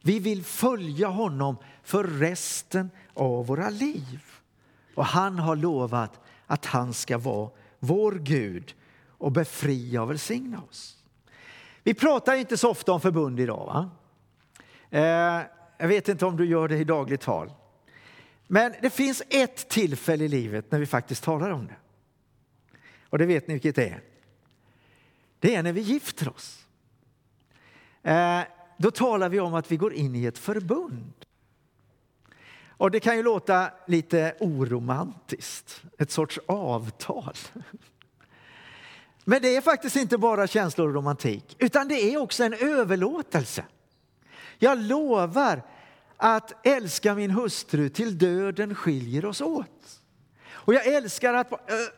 Vi 0.00 0.18
vill 0.18 0.44
följa 0.44 1.08
honom 1.08 1.56
för 1.82 2.04
resten 2.04 2.90
av 3.14 3.46
våra 3.46 3.70
liv. 3.70 4.20
Och 4.94 5.04
han 5.04 5.38
har 5.38 5.56
lovat 5.56 6.20
att 6.46 6.66
han 6.66 6.94
ska 6.94 7.18
vara 7.18 7.50
vår 7.78 8.12
Gud 8.12 8.74
och 9.08 9.32
befria 9.32 10.02
och 10.02 10.10
välsigna 10.10 10.62
oss. 10.70 10.98
Vi 11.82 11.94
pratar 11.94 12.34
inte 12.34 12.56
så 12.56 12.70
ofta 12.70 12.92
om 12.92 13.00
förbund 13.00 13.40
idag. 13.40 13.66
Va? 13.66 13.90
Eh, 14.90 15.46
jag 15.78 15.88
vet 15.88 16.08
inte 16.08 16.26
om 16.26 16.36
du 16.36 16.46
gör 16.46 16.68
det 16.68 16.76
i 16.76 16.84
dagligt 16.84 17.20
tal. 17.20 17.52
Men 18.46 18.74
det 18.82 18.90
finns 18.90 19.22
ett 19.30 19.68
tillfälle 19.68 20.24
i 20.24 20.28
livet 20.28 20.72
när 20.72 20.78
vi 20.78 20.86
faktiskt 20.86 21.24
talar 21.24 21.50
om 21.50 21.66
det. 21.66 21.76
Och 23.10 23.18
det 23.18 23.26
vet 23.26 23.48
ni 23.48 23.54
vilket 23.54 23.76
det 23.76 23.88
är. 23.88 24.02
Det 25.44 25.54
är 25.54 25.62
när 25.62 25.72
vi 25.72 25.80
gifter 25.80 26.28
oss. 26.28 26.66
Eh, 28.02 28.40
då 28.76 28.90
talar 28.90 29.28
vi 29.28 29.40
om 29.40 29.54
att 29.54 29.72
vi 29.72 29.76
går 29.76 29.94
in 29.94 30.14
i 30.14 30.24
ett 30.24 30.38
förbund. 30.38 31.12
Och 32.68 32.90
det 32.90 33.00
kan 33.00 33.16
ju 33.16 33.22
låta 33.22 33.70
lite 33.86 34.36
oromantiskt, 34.40 35.82
ett 35.98 36.10
sorts 36.10 36.38
avtal. 36.46 37.34
Men 39.24 39.42
det 39.42 39.56
är 39.56 39.60
faktiskt 39.60 39.96
inte 39.96 40.18
bara 40.18 40.46
känslor 40.46 40.88
och 40.88 40.94
romantik, 40.94 41.56
utan 41.58 41.88
det 41.88 42.14
är 42.14 42.18
också 42.18 42.44
en 42.44 42.54
överlåtelse. 42.54 43.64
Jag 44.58 44.78
lovar 44.78 45.62
att 46.16 46.66
älska 46.66 47.14
min 47.14 47.30
hustru 47.30 47.88
till 47.88 48.18
döden 48.18 48.74
skiljer 48.74 49.24
oss 49.24 49.40
åt. 49.40 50.03
Och 50.66 50.74
jag 50.74 50.86
älskar 50.86 51.34
att, 51.34 51.52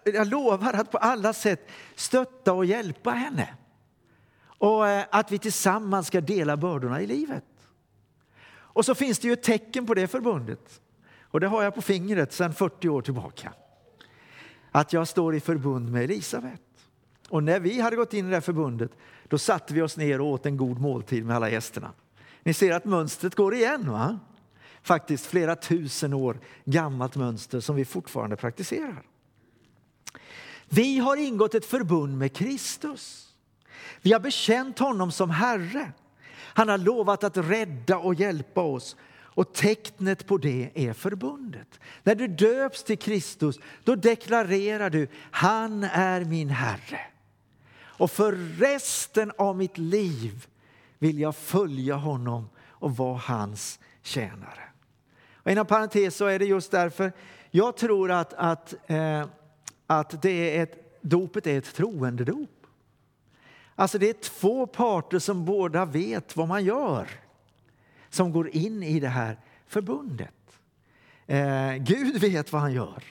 jag 0.05 0.27
lovar 0.27 0.73
att 0.73 0.91
på 0.91 0.99
alla 0.99 1.33
sätt 1.33 1.69
stötta 1.95 2.53
och 2.53 2.65
hjälpa 2.65 3.11
henne. 3.11 3.55
Och 4.59 4.89
eh, 4.89 5.05
att 5.11 5.33
vi 5.33 5.39
tillsammans 5.39 6.07
ska 6.07 6.21
dela 6.21 6.57
bördorna 6.57 7.03
i 7.03 7.07
livet. 7.07 7.45
Och 8.49 8.85
så 8.85 8.95
finns 8.95 9.19
det 9.19 9.29
ju 9.29 9.33
ett 9.33 9.43
tecken 9.43 9.87
på 9.87 9.95
det 9.95 10.07
förbundet. 10.07 10.81
Och 11.23 11.41
det 11.41 11.47
har 11.47 11.63
jag 11.63 11.75
på 11.75 11.83
fingret 11.83 12.33
sedan 12.33 12.55
40 12.55 12.89
år 12.89 13.03
tillbaka. 13.03 13.53
Att 14.73 14.93
jag 14.93 15.09
står 15.09 15.35
i 15.35 15.41
förbund 15.41 15.93
med 15.93 16.05
Elisabet. 16.05 16.61
Och 17.29 17.43
när 17.43 17.61
vi 17.61 17.81
hade 17.81 17.97
gått 17.97 18.15
in 18.15 18.27
i 18.27 18.29
det 18.29 18.37
här 18.37 18.41
förbundet, 18.41 18.91
då 19.29 19.39
satte 19.39 19.75
vi 19.75 19.83
oss 19.83 19.97
ner 19.97 20.21
och 20.21 20.27
åt 20.27 20.47
en 20.47 20.57
god 20.57 20.81
måltid 20.81 21.25
med 21.25 21.37
alla 21.37 21.51
gästerna. 21.51 21.93
Ni 22.43 22.55
ser 22.55 22.73
att 22.73 22.85
mönstret 22.85 23.35
går 23.35 23.55
igen, 23.55 23.91
va? 23.91 24.19
Faktiskt 24.87 25.27
flera 25.27 25.57
tusen 25.57 26.13
år 26.13 26.39
gammalt 26.65 27.17
mönster 27.17 27.61
som 27.61 27.77
vi 27.77 27.85
fortfarande 27.85 28.37
praktiserar. 28.37 29.03
Vi 30.69 30.99
har 30.99 31.17
ingått 31.17 31.55
ett 31.55 31.65
förbund 31.65 32.19
med 32.19 32.33
Kristus. 32.33 33.29
Vi 34.03 34.13
har 34.13 34.21
bekänt 34.21 34.79
honom 34.79 35.13
som 35.13 35.31
Herre. 35.31 35.93
Han 36.33 36.69
har 36.69 36.79
lovat 36.79 37.25
att 37.25 37.37
rädda 37.37 37.99
och 37.99 38.15
hjälpa 38.15 38.61
oss 38.61 38.97
och 39.13 39.53
tecknet 39.53 40.27
på 40.27 40.39
det 40.39 40.71
är 40.75 40.93
förbundet. 40.93 41.81
När 42.03 42.15
du 42.15 42.29
döps 42.29 42.85
till 42.85 42.99
Kristus, 42.99 43.59
då 43.85 43.95
deklarerar 43.95 44.91
du 44.91 45.09
han 45.31 45.85
är 45.85 46.25
min 46.25 46.51
Herre. 46.51 47.01
Och 47.77 48.11
för 48.11 48.33
resten 48.59 49.33
av 49.39 49.57
mitt 49.57 49.79
liv 49.79 50.47
vill 50.99 51.19
jag 51.19 51.37
följa 51.37 51.95
honom 51.95 52.49
och 52.59 52.97
vara 52.97 53.19
hans 53.19 53.79
tjänare. 54.03 54.66
Och 55.47 55.53
inom 55.53 55.67
parentes 55.67 56.17
så 56.17 56.27
är 56.27 56.39
det 56.39 56.45
just 56.45 56.71
därför 56.71 57.13
jag 57.51 57.77
tror 57.77 58.11
att, 58.11 58.33
att, 58.33 58.75
eh, 58.87 59.27
att 59.87 60.23
det 60.23 60.59
är 60.59 60.63
ett, 60.63 61.03
dopet 61.03 61.47
är 61.47 61.59
ett 61.59 61.75
troendedop. 61.75 62.67
Alltså 63.75 63.99
det 63.99 64.09
är 64.09 64.13
två 64.13 64.67
parter 64.67 65.19
som 65.19 65.45
båda 65.45 65.85
vet 65.85 66.37
vad 66.37 66.49
man 66.49 66.65
gör 66.65 67.09
som 68.11 68.33
går 68.33 68.49
in 68.49 68.83
i 68.83 69.01
det 69.01 69.09
här 69.09 69.39
förbundet. 69.67 70.61
Eh, 71.27 71.75
Gud 71.75 72.21
vet 72.21 72.53
vad 72.53 72.63
han 72.63 72.73
gör. 72.73 73.03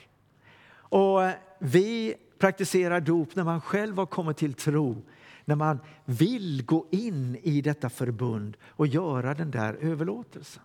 Och 0.72 1.20
vi 1.58 2.14
praktiserar 2.38 3.00
dop 3.00 3.34
när 3.34 3.44
man 3.44 3.60
själv 3.60 3.96
har 3.96 4.06
kommit 4.06 4.36
till 4.36 4.54
tro 4.54 5.02
när 5.44 5.56
man 5.56 5.78
vill 6.04 6.64
gå 6.66 6.86
in 6.90 7.36
i 7.42 7.60
detta 7.60 7.90
förbund 7.90 8.56
och 8.64 8.86
göra 8.86 9.34
den 9.34 9.50
där 9.50 9.74
överlåtelsen. 9.74 10.62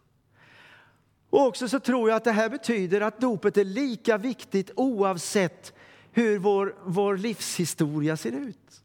Och 1.32 1.48
också 1.48 1.68
så 1.68 1.80
tror 1.80 2.10
jag 2.10 2.18
att 2.18 2.24
det 2.24 2.32
här 2.32 2.50
betyder 2.50 3.02
att 3.02 3.20
dopet 3.20 3.58
är 3.58 3.64
lika 3.64 4.18
viktigt 4.18 4.72
oavsett 4.76 5.74
hur 6.12 6.40
vår, 6.40 6.76
vår 6.86 7.18
livshistoria 7.18 8.18
ser 8.18 8.32
ut. 8.32 8.82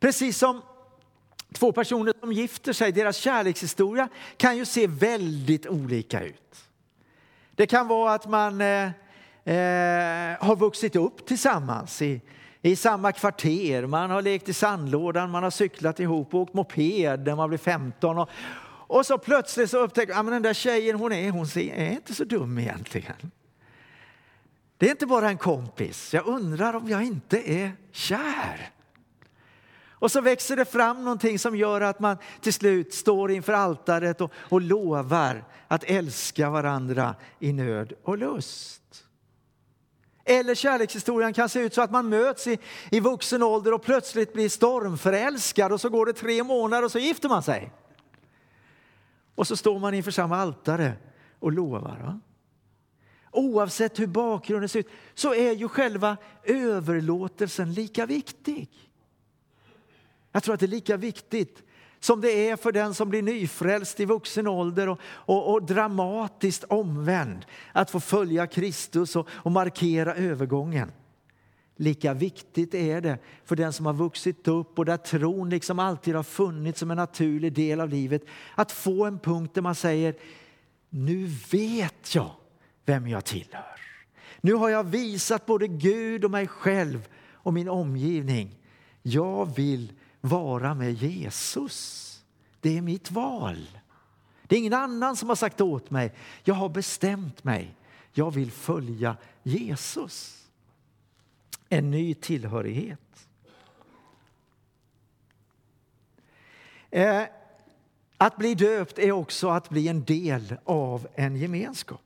Precis 0.00 0.38
som 0.38 0.62
två 1.52 1.72
personer 1.72 2.14
som 2.20 2.32
gifter 2.32 2.72
sig, 2.72 2.92
deras 2.92 3.16
kärlekshistoria 3.16 4.08
kan 4.36 4.56
ju 4.56 4.64
se 4.64 4.86
väldigt 4.86 5.66
olika 5.66 6.24
ut. 6.24 6.64
Det 7.54 7.66
kan 7.66 7.88
vara 7.88 8.14
att 8.14 8.28
man 8.28 8.60
eh, 8.60 8.84
eh, 9.44 10.36
har 10.40 10.56
vuxit 10.56 10.96
upp 10.96 11.26
tillsammans 11.26 12.02
i, 12.02 12.20
i 12.62 12.76
samma 12.76 13.12
kvarter. 13.12 13.86
Man 13.86 14.10
har 14.10 14.22
lekt 14.22 14.48
i 14.48 14.52
sandlådan, 14.52 15.30
man 15.30 15.42
har 15.42 15.50
cyklat 15.50 16.00
ihop 16.00 16.34
och 16.34 16.40
åkt 16.40 16.54
moped 16.54 17.26
när 17.26 17.36
man 17.36 17.48
blir 17.48 17.58
15. 17.58 18.18
Och, 18.18 18.30
och 18.86 19.06
så 19.06 19.18
plötsligt 19.18 19.70
så 19.70 19.78
upptäcker 19.78 20.14
man 20.14 20.26
att 20.26 20.32
den 20.32 20.42
där 20.42 20.54
tjejen 20.54 20.96
hon 20.96 21.12
är, 21.12 21.30
hon 21.30 21.46
är 21.56 21.90
inte 21.90 22.14
så 22.14 22.24
dum 22.24 22.58
egentligen. 22.58 23.30
Det 24.78 24.86
är 24.86 24.90
inte 24.90 25.06
bara 25.06 25.28
en 25.28 25.38
kompis. 25.38 26.14
Jag 26.14 26.26
undrar 26.26 26.74
om 26.74 26.88
jag 26.88 27.04
inte 27.04 27.50
är 27.52 27.72
kär. 27.92 28.70
Och 29.98 30.12
så 30.12 30.20
växer 30.20 30.56
det 30.56 30.64
fram 30.64 31.04
någonting 31.04 31.38
som 31.38 31.56
gör 31.56 31.80
att 31.80 32.00
man 32.00 32.16
till 32.40 32.52
slut 32.52 32.94
står 32.94 33.30
inför 33.30 33.52
altaret 33.52 34.20
och, 34.20 34.32
och 34.36 34.60
lovar 34.60 35.44
att 35.68 35.84
älska 35.84 36.50
varandra 36.50 37.14
i 37.38 37.52
nöd 37.52 37.92
och 38.02 38.18
lust. 38.18 38.82
Eller 40.24 40.54
kärlekshistorien 40.54 41.32
kan 41.32 41.48
se 41.48 41.60
ut 41.60 41.74
så 41.74 41.82
att 41.82 41.90
man 41.90 42.08
möts 42.08 42.46
i, 42.46 42.58
i 42.90 43.00
vuxen 43.00 43.42
ålder 43.42 43.74
och 43.74 43.82
plötsligt 43.82 44.32
blir 44.32 44.48
stormförälskad 44.48 45.72
och 45.72 45.80
så 45.80 45.88
går 45.88 46.06
det 46.06 46.12
tre 46.12 46.42
månader 46.42 46.84
och 46.84 46.92
så 46.92 46.98
gifter 46.98 47.28
man 47.28 47.42
sig. 47.42 47.72
Och 49.36 49.46
så 49.46 49.56
står 49.56 49.78
man 49.78 49.94
inför 49.94 50.10
samma 50.10 50.36
altare 50.36 50.92
och 51.38 51.52
lovar. 51.52 51.98
Va? 51.98 52.20
Oavsett 53.30 54.00
hur 54.00 54.06
bakgrunden 54.06 54.68
ser 54.68 54.80
ut 54.80 54.88
så 55.14 55.34
är 55.34 55.52
ju 55.52 55.68
själva 55.68 56.16
överlåtelsen 56.44 57.72
lika 57.72 58.06
viktig. 58.06 58.68
Jag 60.32 60.42
tror 60.42 60.54
att 60.54 60.60
det 60.60 60.66
är 60.66 60.68
lika 60.68 60.96
viktigt 60.96 61.62
som 62.00 62.20
det 62.20 62.48
är 62.48 62.56
för 62.56 62.72
den 62.72 62.94
som 62.94 63.10
blir 63.10 63.22
nyfrälst 63.22 64.00
i 64.00 64.04
vuxen 64.04 64.46
ålder 64.46 64.88
och, 64.88 65.00
och, 65.04 65.52
och 65.52 65.62
dramatiskt 65.62 66.64
omvänd 66.64 67.46
att 67.72 67.90
få 67.90 68.00
följa 68.00 68.46
Kristus 68.46 69.16
och, 69.16 69.28
och 69.30 69.52
markera 69.52 70.14
övergången. 70.14 70.92
Lika 71.76 72.14
viktigt 72.14 72.74
är 72.74 73.00
det 73.00 73.18
för 73.44 73.56
den 73.56 73.72
som 73.72 73.86
har 73.86 73.92
vuxit 73.92 74.48
upp 74.48 74.78
och 74.78 74.84
där 74.84 74.96
tron 74.96 75.50
liksom 75.50 75.78
alltid 75.78 76.14
har 76.14 76.22
funnits 76.22 76.80
som 76.80 76.90
en 76.90 76.96
naturlig 76.96 77.52
del 77.52 77.80
av 77.80 77.88
livet 77.88 78.22
att 78.54 78.72
få 78.72 79.04
en 79.04 79.18
punkt 79.18 79.54
där 79.54 79.62
man 79.62 79.74
säger 79.74 80.14
nu 80.90 81.26
vet 81.50 82.14
jag 82.14 82.30
vem 82.84 83.08
jag 83.08 83.24
tillhör. 83.24 83.80
Nu 84.40 84.54
har 84.54 84.68
jag 84.68 84.84
visat 84.84 85.46
både 85.46 85.68
Gud 85.68 86.24
och 86.24 86.30
mig 86.30 86.46
själv 86.46 87.08
och 87.32 87.52
min 87.52 87.68
omgivning. 87.68 88.58
Jag 89.02 89.56
vill 89.56 89.92
vara 90.20 90.74
med 90.74 90.92
Jesus. 90.92 92.02
Det 92.60 92.78
är 92.78 92.82
mitt 92.82 93.10
val. 93.10 93.68
Det 94.46 94.54
är 94.54 94.58
ingen 94.58 94.74
annan 94.74 95.16
som 95.16 95.28
har 95.28 95.36
sagt 95.36 95.60
åt 95.60 95.90
mig. 95.90 96.14
Jag 96.44 96.54
har 96.54 96.68
bestämt 96.68 97.44
mig. 97.44 97.76
Jag 98.12 98.30
vill 98.30 98.50
följa 98.50 99.16
Jesus. 99.42 100.45
En 101.68 101.90
ny 101.90 102.14
tillhörighet. 102.14 103.28
Eh, 106.90 107.22
att 108.16 108.36
bli 108.36 108.54
döpt 108.54 108.98
är 108.98 109.12
också 109.12 109.48
att 109.48 109.68
bli 109.68 109.88
en 109.88 110.04
del 110.04 110.56
av 110.64 111.08
en 111.14 111.36
gemenskap. 111.36 112.00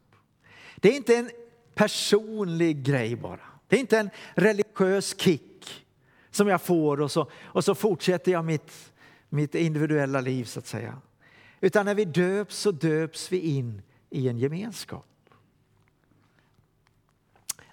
Det 0.76 0.88
är 0.88 0.96
inte 0.96 1.16
en 1.16 1.30
personlig 1.74 2.82
grej 2.82 3.16
bara. 3.16 3.40
Det 3.68 3.76
är 3.76 3.80
inte 3.80 3.98
en 3.98 4.10
religiös 4.34 5.20
kick 5.20 5.84
som 6.30 6.48
jag 6.48 6.62
får 6.62 7.00
och 7.00 7.10
så, 7.10 7.30
och 7.42 7.64
så 7.64 7.74
fortsätter 7.74 8.32
jag 8.32 8.44
mitt, 8.44 8.92
mitt 9.28 9.54
individuella 9.54 10.20
liv 10.20 10.44
så 10.44 10.58
att 10.58 10.66
säga. 10.66 10.98
Utan 11.60 11.86
när 11.86 11.94
vi 11.94 12.04
döps 12.04 12.58
så 12.58 12.70
döps 12.70 13.32
vi 13.32 13.38
in 13.38 13.82
i 14.10 14.28
en 14.28 14.38
gemenskap. 14.38 15.06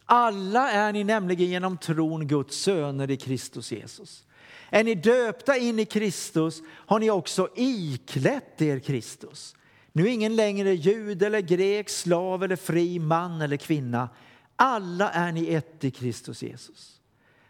Alla 0.09 0.71
är 0.71 0.93
ni 0.93 1.03
nämligen 1.03 1.47
genom 1.47 1.77
tron 1.77 2.27
Guds 2.27 2.57
söner 2.57 3.11
i 3.11 3.17
Kristus 3.17 3.71
Jesus. 3.71 4.25
Är 4.69 4.83
ni 4.83 4.95
döpta 4.95 5.57
in 5.57 5.79
i 5.79 5.85
Kristus 5.85 6.61
har 6.69 6.99
ni 6.99 7.11
också 7.11 7.49
iklätt 7.55 8.61
er 8.61 8.79
Kristus. 8.79 9.55
Nu 9.91 10.07
är 10.07 10.11
ingen 10.11 10.35
längre 10.35 10.73
jud 10.73 11.23
eller 11.23 11.41
grek, 11.41 11.89
slav 11.89 12.43
eller 12.43 12.55
fri, 12.55 12.99
man 12.99 13.41
eller 13.41 13.57
kvinna. 13.57 14.09
Alla 14.55 15.09
är 15.09 15.31
ni 15.31 15.53
ett 15.53 15.83
i 15.83 15.91
Kristus 15.91 16.43
Jesus. 16.43 17.01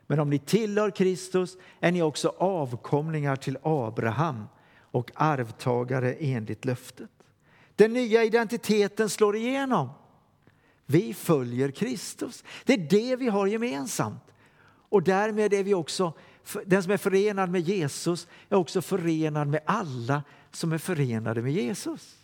Men 0.07 0.19
om 0.19 0.29
ni 0.29 0.39
tillhör 0.39 0.91
Kristus 0.91 1.57
är 1.79 1.91
ni 1.91 2.01
också 2.01 2.33
avkomlingar 2.37 3.35
till 3.35 3.57
Abraham 3.63 4.43
och 4.91 5.11
arvtagare 5.15 6.13
enligt 6.13 6.65
löftet. 6.65 7.09
Den 7.75 7.93
nya 7.93 8.23
identiteten 8.23 9.09
slår 9.09 9.35
igenom. 9.35 9.89
Vi 10.89 11.13
följer 11.13 11.71
Kristus. 11.71 12.43
Det 12.63 12.73
är 12.73 12.77
det 12.77 13.15
vi 13.15 13.27
har 13.27 13.47
gemensamt. 13.47 14.23
Och 14.89 15.03
därmed 15.03 15.53
är 15.53 15.63
vi 15.63 15.73
också, 15.73 16.13
den 16.65 16.83
som 16.83 16.91
är 16.91 16.97
förenad 16.97 17.49
med 17.49 17.61
Jesus 17.61 18.27
är 18.49 18.55
också 18.55 18.81
förenad 18.81 19.47
med 19.47 19.61
alla 19.65 20.23
som 20.51 20.71
är 20.71 20.77
förenade 20.77 21.41
med 21.41 21.51
Jesus. 21.51 22.15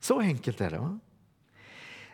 Så 0.00 0.20
enkelt 0.20 0.60
är 0.60 0.70
det. 0.70 0.78
Va? 0.78 0.98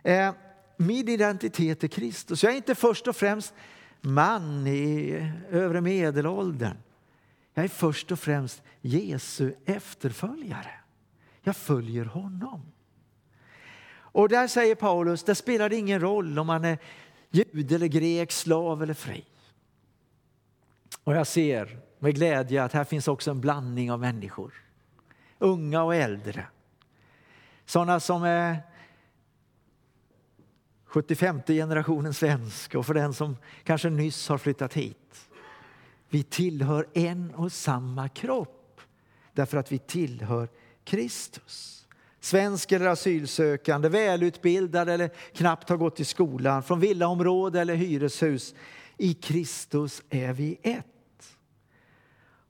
Eh, 0.03 0.35
min 0.77 1.09
identitet 1.09 1.85
är 1.85 1.89
Kristus. 1.89 2.43
Jag 2.43 2.53
är 2.53 2.57
inte 2.57 2.75
först 2.75 3.09
och 3.09 3.17
främst 3.17 3.55
man 4.01 4.67
i 4.67 5.13
övre 5.51 5.81
medelåldern. 5.81 6.77
Jag 7.55 7.65
är 7.65 7.69
först 7.69 8.13
och 8.13 8.19
främst 8.19 8.63
Jesu 8.81 9.55
efterföljare. 9.65 10.81
Jag 11.43 11.57
följer 11.57 12.05
honom. 12.05 12.63
Och 14.15 14.29
där 14.29 14.49
säger 14.49 14.75
Paulus, 14.75 15.23
det 15.23 15.35
spelar 15.35 15.73
ingen 15.73 16.01
roll 16.01 16.39
om 16.39 16.47
man 16.47 16.65
är 16.65 16.79
jude 17.31 17.75
eller 17.75 17.87
grek, 17.87 18.33
slav 18.33 18.83
eller 18.83 18.95
fri. 18.95 19.25
Och 21.05 21.15
jag 21.15 21.27
ser 21.27 21.79
med 21.99 22.15
glädje 22.15 22.65
att 22.65 22.73
här 22.73 22.85
finns 22.85 23.09
också 23.09 23.31
en 23.31 23.41
blandning 23.41 23.93
av 23.93 24.01
människor. 24.01 24.55
Unga 25.39 25.83
och 25.83 25.95
äldre. 25.95 26.47
Sådana 27.65 28.01
som 28.01 28.23
är 28.23 28.63
75 30.85 31.43
generationen 31.47 32.15
svensk 32.15 32.75
och 32.75 32.87
för 32.87 32.95
den 32.95 33.15
som 33.15 33.37
kanske 33.65 33.91
nyss 33.91 34.29
har 34.29 34.39
flyttat 34.39 34.75
hit. 34.75 35.31
Vi 36.09 36.23
tillhör 36.23 36.89
en 36.95 37.35
och 37.35 37.53
samma 37.53 38.09
kropp 38.09 38.81
därför 39.33 39.59
att 39.59 39.73
vi 39.73 39.79
tillhör 39.79 40.49
Kristus. 40.85 41.84
Svensk 42.25 42.73
eller 42.73 42.87
asylsökande, 42.87 43.89
välutbildad 43.89 44.89
eller 44.89 45.11
knappt 45.33 45.69
har 45.69 45.77
gått 45.77 46.01
i 46.01 46.05
skolan, 46.05 46.63
från 46.63 46.81
villaområde 46.81 47.61
eller 47.61 47.75
hyreshus. 47.75 48.55
I 48.97 49.15
Kristus 49.15 50.03
är 50.11 50.33
vi 50.33 50.59
ett. 50.63 51.37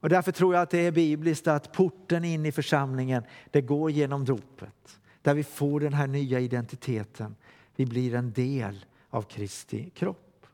Och 0.01 0.09
därför 0.09 0.33
tror 0.33 0.55
jag 0.55 0.63
att 0.63 0.71
det 0.71 0.79
är 0.79 0.93
bibliskt 0.93 1.47
att 1.47 1.73
porten 1.73 2.25
in 2.25 2.47
i 2.47 2.53
församlingen 2.53 3.23
det 3.51 3.61
går 3.61 3.91
genom 3.91 4.25
dopet. 4.25 4.99
Där 5.23 5.35
vi 5.35 5.45
får 5.45 5.81
den 5.81 5.93
här 5.93 6.07
nya 6.07 6.41
identiteten. 6.41 7.37
Vi 7.77 7.87
blir 7.87 8.15
en 8.15 8.33
del 8.33 8.85
av 9.11 9.23
Kristi 9.23 9.91
kropp. 9.91 10.47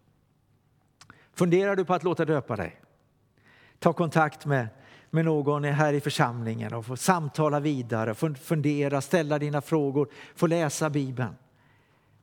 Funderar 1.33 1.76
du 1.76 1.85
på 1.85 1.94
att 1.94 2.04
låta 2.04 2.24
döpa 2.24 2.56
dig? 2.56 2.80
Ta 3.78 3.92
kontakt 3.92 4.46
med, 4.46 4.68
med 5.11 5.25
någon 5.25 5.64
här 5.64 5.92
i 5.92 6.01
församlingen 6.01 6.75
och 6.75 6.87
få 6.87 6.96
samtala 6.96 7.61
vidare, 7.61 8.14
fundera, 8.35 9.01
ställa 9.01 9.38
dina 9.38 9.61
frågor, 9.61 10.09
få 10.35 10.46
läsa 10.46 10.90
Bibeln. 10.90 11.35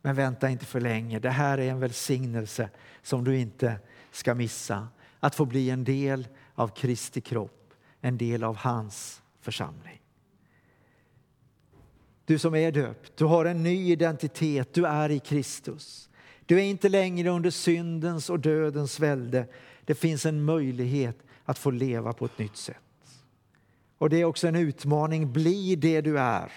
Men 0.02 0.16
vänta 0.16 0.50
inte 0.50 0.66
för 0.66 0.82
länge. 0.82 1.20
Det 1.20 1.30
här 1.30 1.58
är 1.58 1.72
en 1.72 1.80
välsignelse 1.80 2.70
som 3.02 3.24
du 3.24 3.38
inte 3.38 3.80
ska 4.12 4.36
missa. 4.36 4.88
Att 5.20 5.36
få 5.36 5.46
bli 5.46 5.70
en 5.70 5.84
del 5.84 6.28
av 6.56 6.68
Kristi 6.68 7.22
kropp, 7.22 7.74
en 8.02 8.18
del 8.18 8.44
av 8.44 8.56
hans 8.56 9.22
församling. 9.42 10.02
Du 12.26 12.40
som 12.40 12.56
är 12.56 12.72
döpt, 12.72 13.18
du 13.18 13.26
har 13.26 13.46
en 13.46 13.64
ny 13.64 13.92
identitet, 13.92 14.74
du 14.74 14.86
är 14.86 15.10
i 15.10 15.20
Kristus. 15.20 16.10
Du 16.46 16.60
är 16.60 16.64
inte 16.64 16.90
längre 16.90 17.30
under 17.30 17.50
syndens 17.50 18.30
och 18.30 18.40
dödens 18.40 19.00
välde. 19.00 19.48
Det 19.86 19.96
finns 19.96 20.26
en 20.26 20.46
möjlighet 20.46 21.27
att 21.48 21.58
få 21.58 21.72
leva 21.72 22.14
på 22.14 22.26
ett 22.26 22.40
nytt 22.40 22.58
sätt. 22.58 22.78
Och 23.98 24.10
det 24.10 24.22
är 24.22 24.26
också 24.26 24.48
en 24.48 24.56
utmaning, 24.56 25.34
bli 25.34 25.76
det 25.76 26.02
du 26.02 26.20
är. 26.20 26.52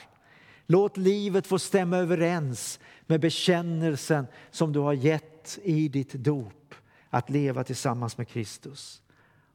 Låt 0.66 0.96
livet 0.96 1.46
få 1.46 1.58
stämma 1.58 1.96
överens 1.96 2.80
med 3.06 3.20
bekännelsen 3.20 4.26
som 4.50 4.72
du 4.72 4.78
har 4.78 4.92
gett 4.92 5.58
i 5.62 5.88
ditt 5.88 6.12
dop, 6.12 6.74
att 7.10 7.30
leva 7.30 7.64
tillsammans 7.64 8.18
med 8.18 8.28
Kristus 8.28 9.02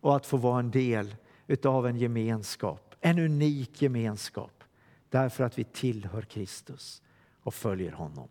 och 0.01 0.15
att 0.15 0.25
få 0.25 0.37
vara 0.37 0.59
en 0.59 0.71
del 0.71 1.15
av 1.63 1.87
en 1.87 1.97
gemenskap, 1.97 2.95
en 3.01 3.19
unik 3.19 3.81
gemenskap 3.81 4.63
därför 5.09 5.43
att 5.43 5.59
vi 5.59 5.63
tillhör 5.63 6.21
Kristus 6.21 7.01
och 7.43 7.53
följer 7.53 7.91
honom. 7.91 8.27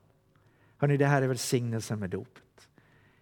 Hörrni, 0.77 0.97
det 0.97 1.07
här 1.07 1.23
är 1.23 1.27
välsignelsen 1.27 1.99
med 1.99 2.11
dopet. 2.11 2.69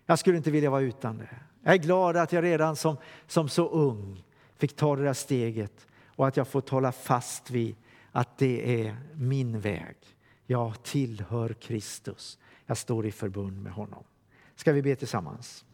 Jag 0.06 0.18
skulle 0.18 0.36
inte 0.36 0.50
vilja 0.50 0.70
vara 0.70 0.80
utan 0.80 1.18
det. 1.18 1.36
Jag 1.62 1.75
är 1.75 1.79
glad 1.79 2.16
att 2.16 2.33
jag 2.33 2.44
redan 2.44 2.77
som, 2.77 2.96
som 3.27 3.48
så 3.48 3.68
ung 3.68 4.25
fick 4.57 4.77
ta 4.77 4.96
det 4.96 5.05
där 5.05 5.12
steget 5.12 5.87
och 6.07 6.29
att 6.29 6.37
jag 6.37 6.48
får 6.48 6.70
hålla 6.70 6.92
fast 6.92 7.51
vid 7.51 7.77
att 8.12 8.38
det 8.38 8.87
är 8.87 8.96
min 9.14 9.61
väg. 9.61 9.96
Jag 10.46 10.83
tillhör 10.83 11.53
Kristus. 11.53 12.38
Jag 12.66 12.77
står 12.77 13.07
i 13.07 13.12
förbund 13.12 13.62
med 13.62 13.72
honom. 13.72 14.05
Ska 14.57 14.72
vi 14.72 14.83
be 14.83 14.96
tillsammans? 14.96 15.64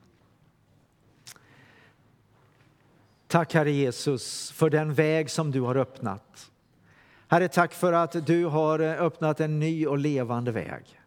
Tack 3.26 3.54
Herre 3.54 3.70
Jesus 3.70 4.50
för 4.50 4.70
den 4.70 4.94
väg 4.94 5.30
som 5.30 5.50
du 5.50 5.60
har 5.60 5.76
öppnat. 5.76 6.50
Herre, 7.28 7.48
tack 7.48 7.72
för 7.72 7.92
att 7.92 8.26
du 8.26 8.44
har 8.44 8.80
öppnat 8.80 9.40
en 9.40 9.58
ny 9.58 9.86
och 9.86 9.98
levande 9.98 10.52
väg. 10.52 11.00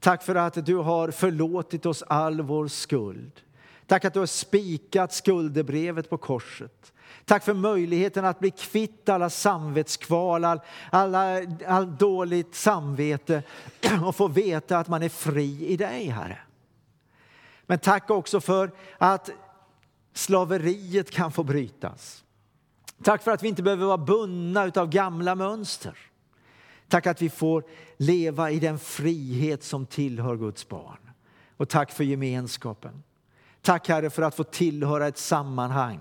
Tack 0.00 0.22
för 0.22 0.34
att 0.34 0.66
du 0.66 0.76
har 0.76 1.10
förlåtit 1.10 1.86
oss 1.86 2.02
all 2.02 2.40
vår 2.40 2.68
skuld. 2.68 3.40
Tack 3.92 4.04
att 4.04 4.14
du 4.14 4.18
har 4.18 4.26
spikat 4.26 5.12
skuldebrevet 5.12 6.10
på 6.10 6.18
korset. 6.18 6.92
Tack 7.24 7.44
för 7.44 7.54
möjligheten 7.54 8.24
att 8.24 8.38
bli 8.38 8.50
kvitt 8.50 9.08
alla 9.08 9.30
samvetskval, 9.30 10.44
all, 10.44 10.60
alla, 10.90 11.40
all 11.66 11.96
dåligt 11.96 12.54
samvete 12.54 13.42
och 14.04 14.16
få 14.16 14.28
veta 14.28 14.78
att 14.78 14.88
man 14.88 15.02
är 15.02 15.08
fri 15.08 15.66
i 15.66 15.76
dig, 15.76 16.06
Herre. 16.06 16.38
Men 17.66 17.78
tack 17.78 18.10
också 18.10 18.40
för 18.40 18.70
att 18.98 19.30
slaveriet 20.14 21.10
kan 21.10 21.32
få 21.32 21.44
brytas. 21.44 22.24
Tack 23.02 23.22
för 23.22 23.30
att 23.30 23.42
vi 23.42 23.48
inte 23.48 23.62
behöver 23.62 23.86
vara 23.86 23.98
bundna 23.98 24.70
av 24.74 24.88
gamla 24.88 25.34
mönster. 25.34 25.98
Tack 26.88 27.06
att 27.06 27.22
vi 27.22 27.30
får 27.30 27.64
leva 27.96 28.50
i 28.50 28.58
den 28.58 28.78
frihet 28.78 29.62
som 29.62 29.86
tillhör 29.86 30.36
Guds 30.36 30.68
barn. 30.68 31.10
Och 31.56 31.68
tack 31.68 31.92
för 31.92 32.04
gemenskapen. 32.04 33.02
Tack 33.62 33.88
Herre 33.88 34.10
för 34.10 34.22
att 34.22 34.34
få 34.34 34.44
tillhöra 34.44 35.06
ett 35.06 35.18
sammanhang 35.18 36.00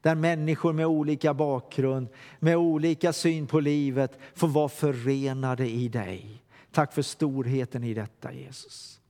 där 0.00 0.14
människor 0.14 0.72
med 0.72 0.86
olika 0.86 1.34
bakgrund, 1.34 2.08
med 2.38 2.56
olika 2.56 3.12
syn 3.12 3.46
på 3.46 3.60
livet 3.60 4.18
får 4.34 4.48
vara 4.48 4.68
förenade 4.68 5.68
i 5.68 5.88
dig. 5.88 6.42
Tack 6.72 6.92
för 6.92 7.02
storheten 7.02 7.84
i 7.84 7.94
detta 7.94 8.32
Jesus. 8.32 9.00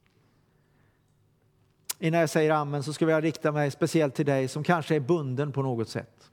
Innan 1.99 2.21
jag 2.21 2.31
säger 2.31 2.51
amen 2.51 2.83
så 2.83 2.93
skulle 2.93 3.13
jag 3.13 3.25
rikta 3.25 3.53
mig 3.53 3.71
speciellt 3.71 4.15
till 4.15 4.27
dig 4.27 4.49
som 4.49 4.65
kanske 4.65 4.97
är 4.97 5.01
bunden 5.01 5.53
på 5.53 5.63
något 5.63 5.89
sätt. 5.89 6.31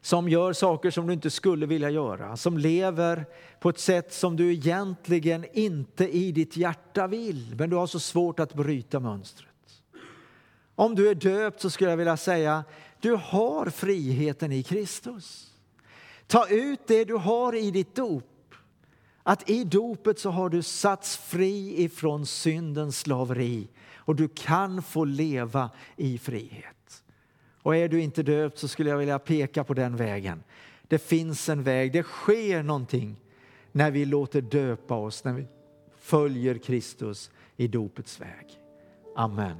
Som 0.00 0.28
gör 0.28 0.52
saker 0.52 0.90
som 0.90 1.06
du 1.06 1.12
inte 1.12 1.30
skulle 1.30 1.66
vilja 1.66 1.90
göra, 1.90 2.36
som 2.36 2.58
lever 2.58 3.26
på 3.60 3.68
ett 3.68 3.78
sätt 3.78 4.12
som 4.12 4.36
du 4.36 4.52
egentligen 4.52 5.44
inte 5.52 6.16
i 6.16 6.32
ditt 6.32 6.56
hjärta 6.56 7.06
vill, 7.06 7.54
men 7.58 7.70
du 7.70 7.76
har 7.76 7.86
så 7.86 8.00
svårt 8.00 8.40
att 8.40 8.54
bryta 8.54 9.00
mönstret. 9.00 9.55
Om 10.76 10.94
du 10.94 11.08
är 11.08 11.14
döpt 11.14 11.60
så 11.60 11.70
skulle 11.70 11.90
jag 11.90 11.96
vilja 11.96 12.16
säga, 12.16 12.64
du 13.00 13.12
har 13.12 13.70
friheten 13.70 14.52
i 14.52 14.62
Kristus. 14.62 15.52
Ta 16.26 16.48
ut 16.48 16.80
det 16.86 17.04
du 17.04 17.14
har 17.14 17.54
i 17.54 17.70
ditt 17.70 17.94
dop. 17.94 18.54
Att 19.22 19.50
i 19.50 19.64
dopet 19.64 20.18
så 20.18 20.30
har 20.30 20.48
du 20.48 20.62
satts 20.62 21.16
fri 21.16 21.82
ifrån 21.82 22.26
syndens 22.26 23.00
slaveri 23.00 23.68
och 23.94 24.16
du 24.16 24.28
kan 24.28 24.82
få 24.82 25.04
leva 25.04 25.70
i 25.96 26.18
frihet. 26.18 27.04
Och 27.62 27.76
är 27.76 27.88
du 27.88 28.00
inte 28.00 28.22
döpt 28.22 28.58
så 28.58 28.68
skulle 28.68 28.90
jag 28.90 28.98
vilja 28.98 29.18
peka 29.18 29.64
på 29.64 29.74
den 29.74 29.96
vägen. 29.96 30.42
Det 30.88 30.98
finns 30.98 31.48
en 31.48 31.62
väg, 31.62 31.92
det 31.92 32.02
sker 32.02 32.62
någonting 32.62 33.16
när 33.72 33.90
vi 33.90 34.04
låter 34.04 34.40
döpa 34.40 34.94
oss, 34.94 35.24
när 35.24 35.32
vi 35.32 35.46
följer 35.96 36.58
Kristus 36.58 37.30
i 37.56 37.68
dopets 37.68 38.20
väg. 38.20 38.60
Amen. 39.16 39.56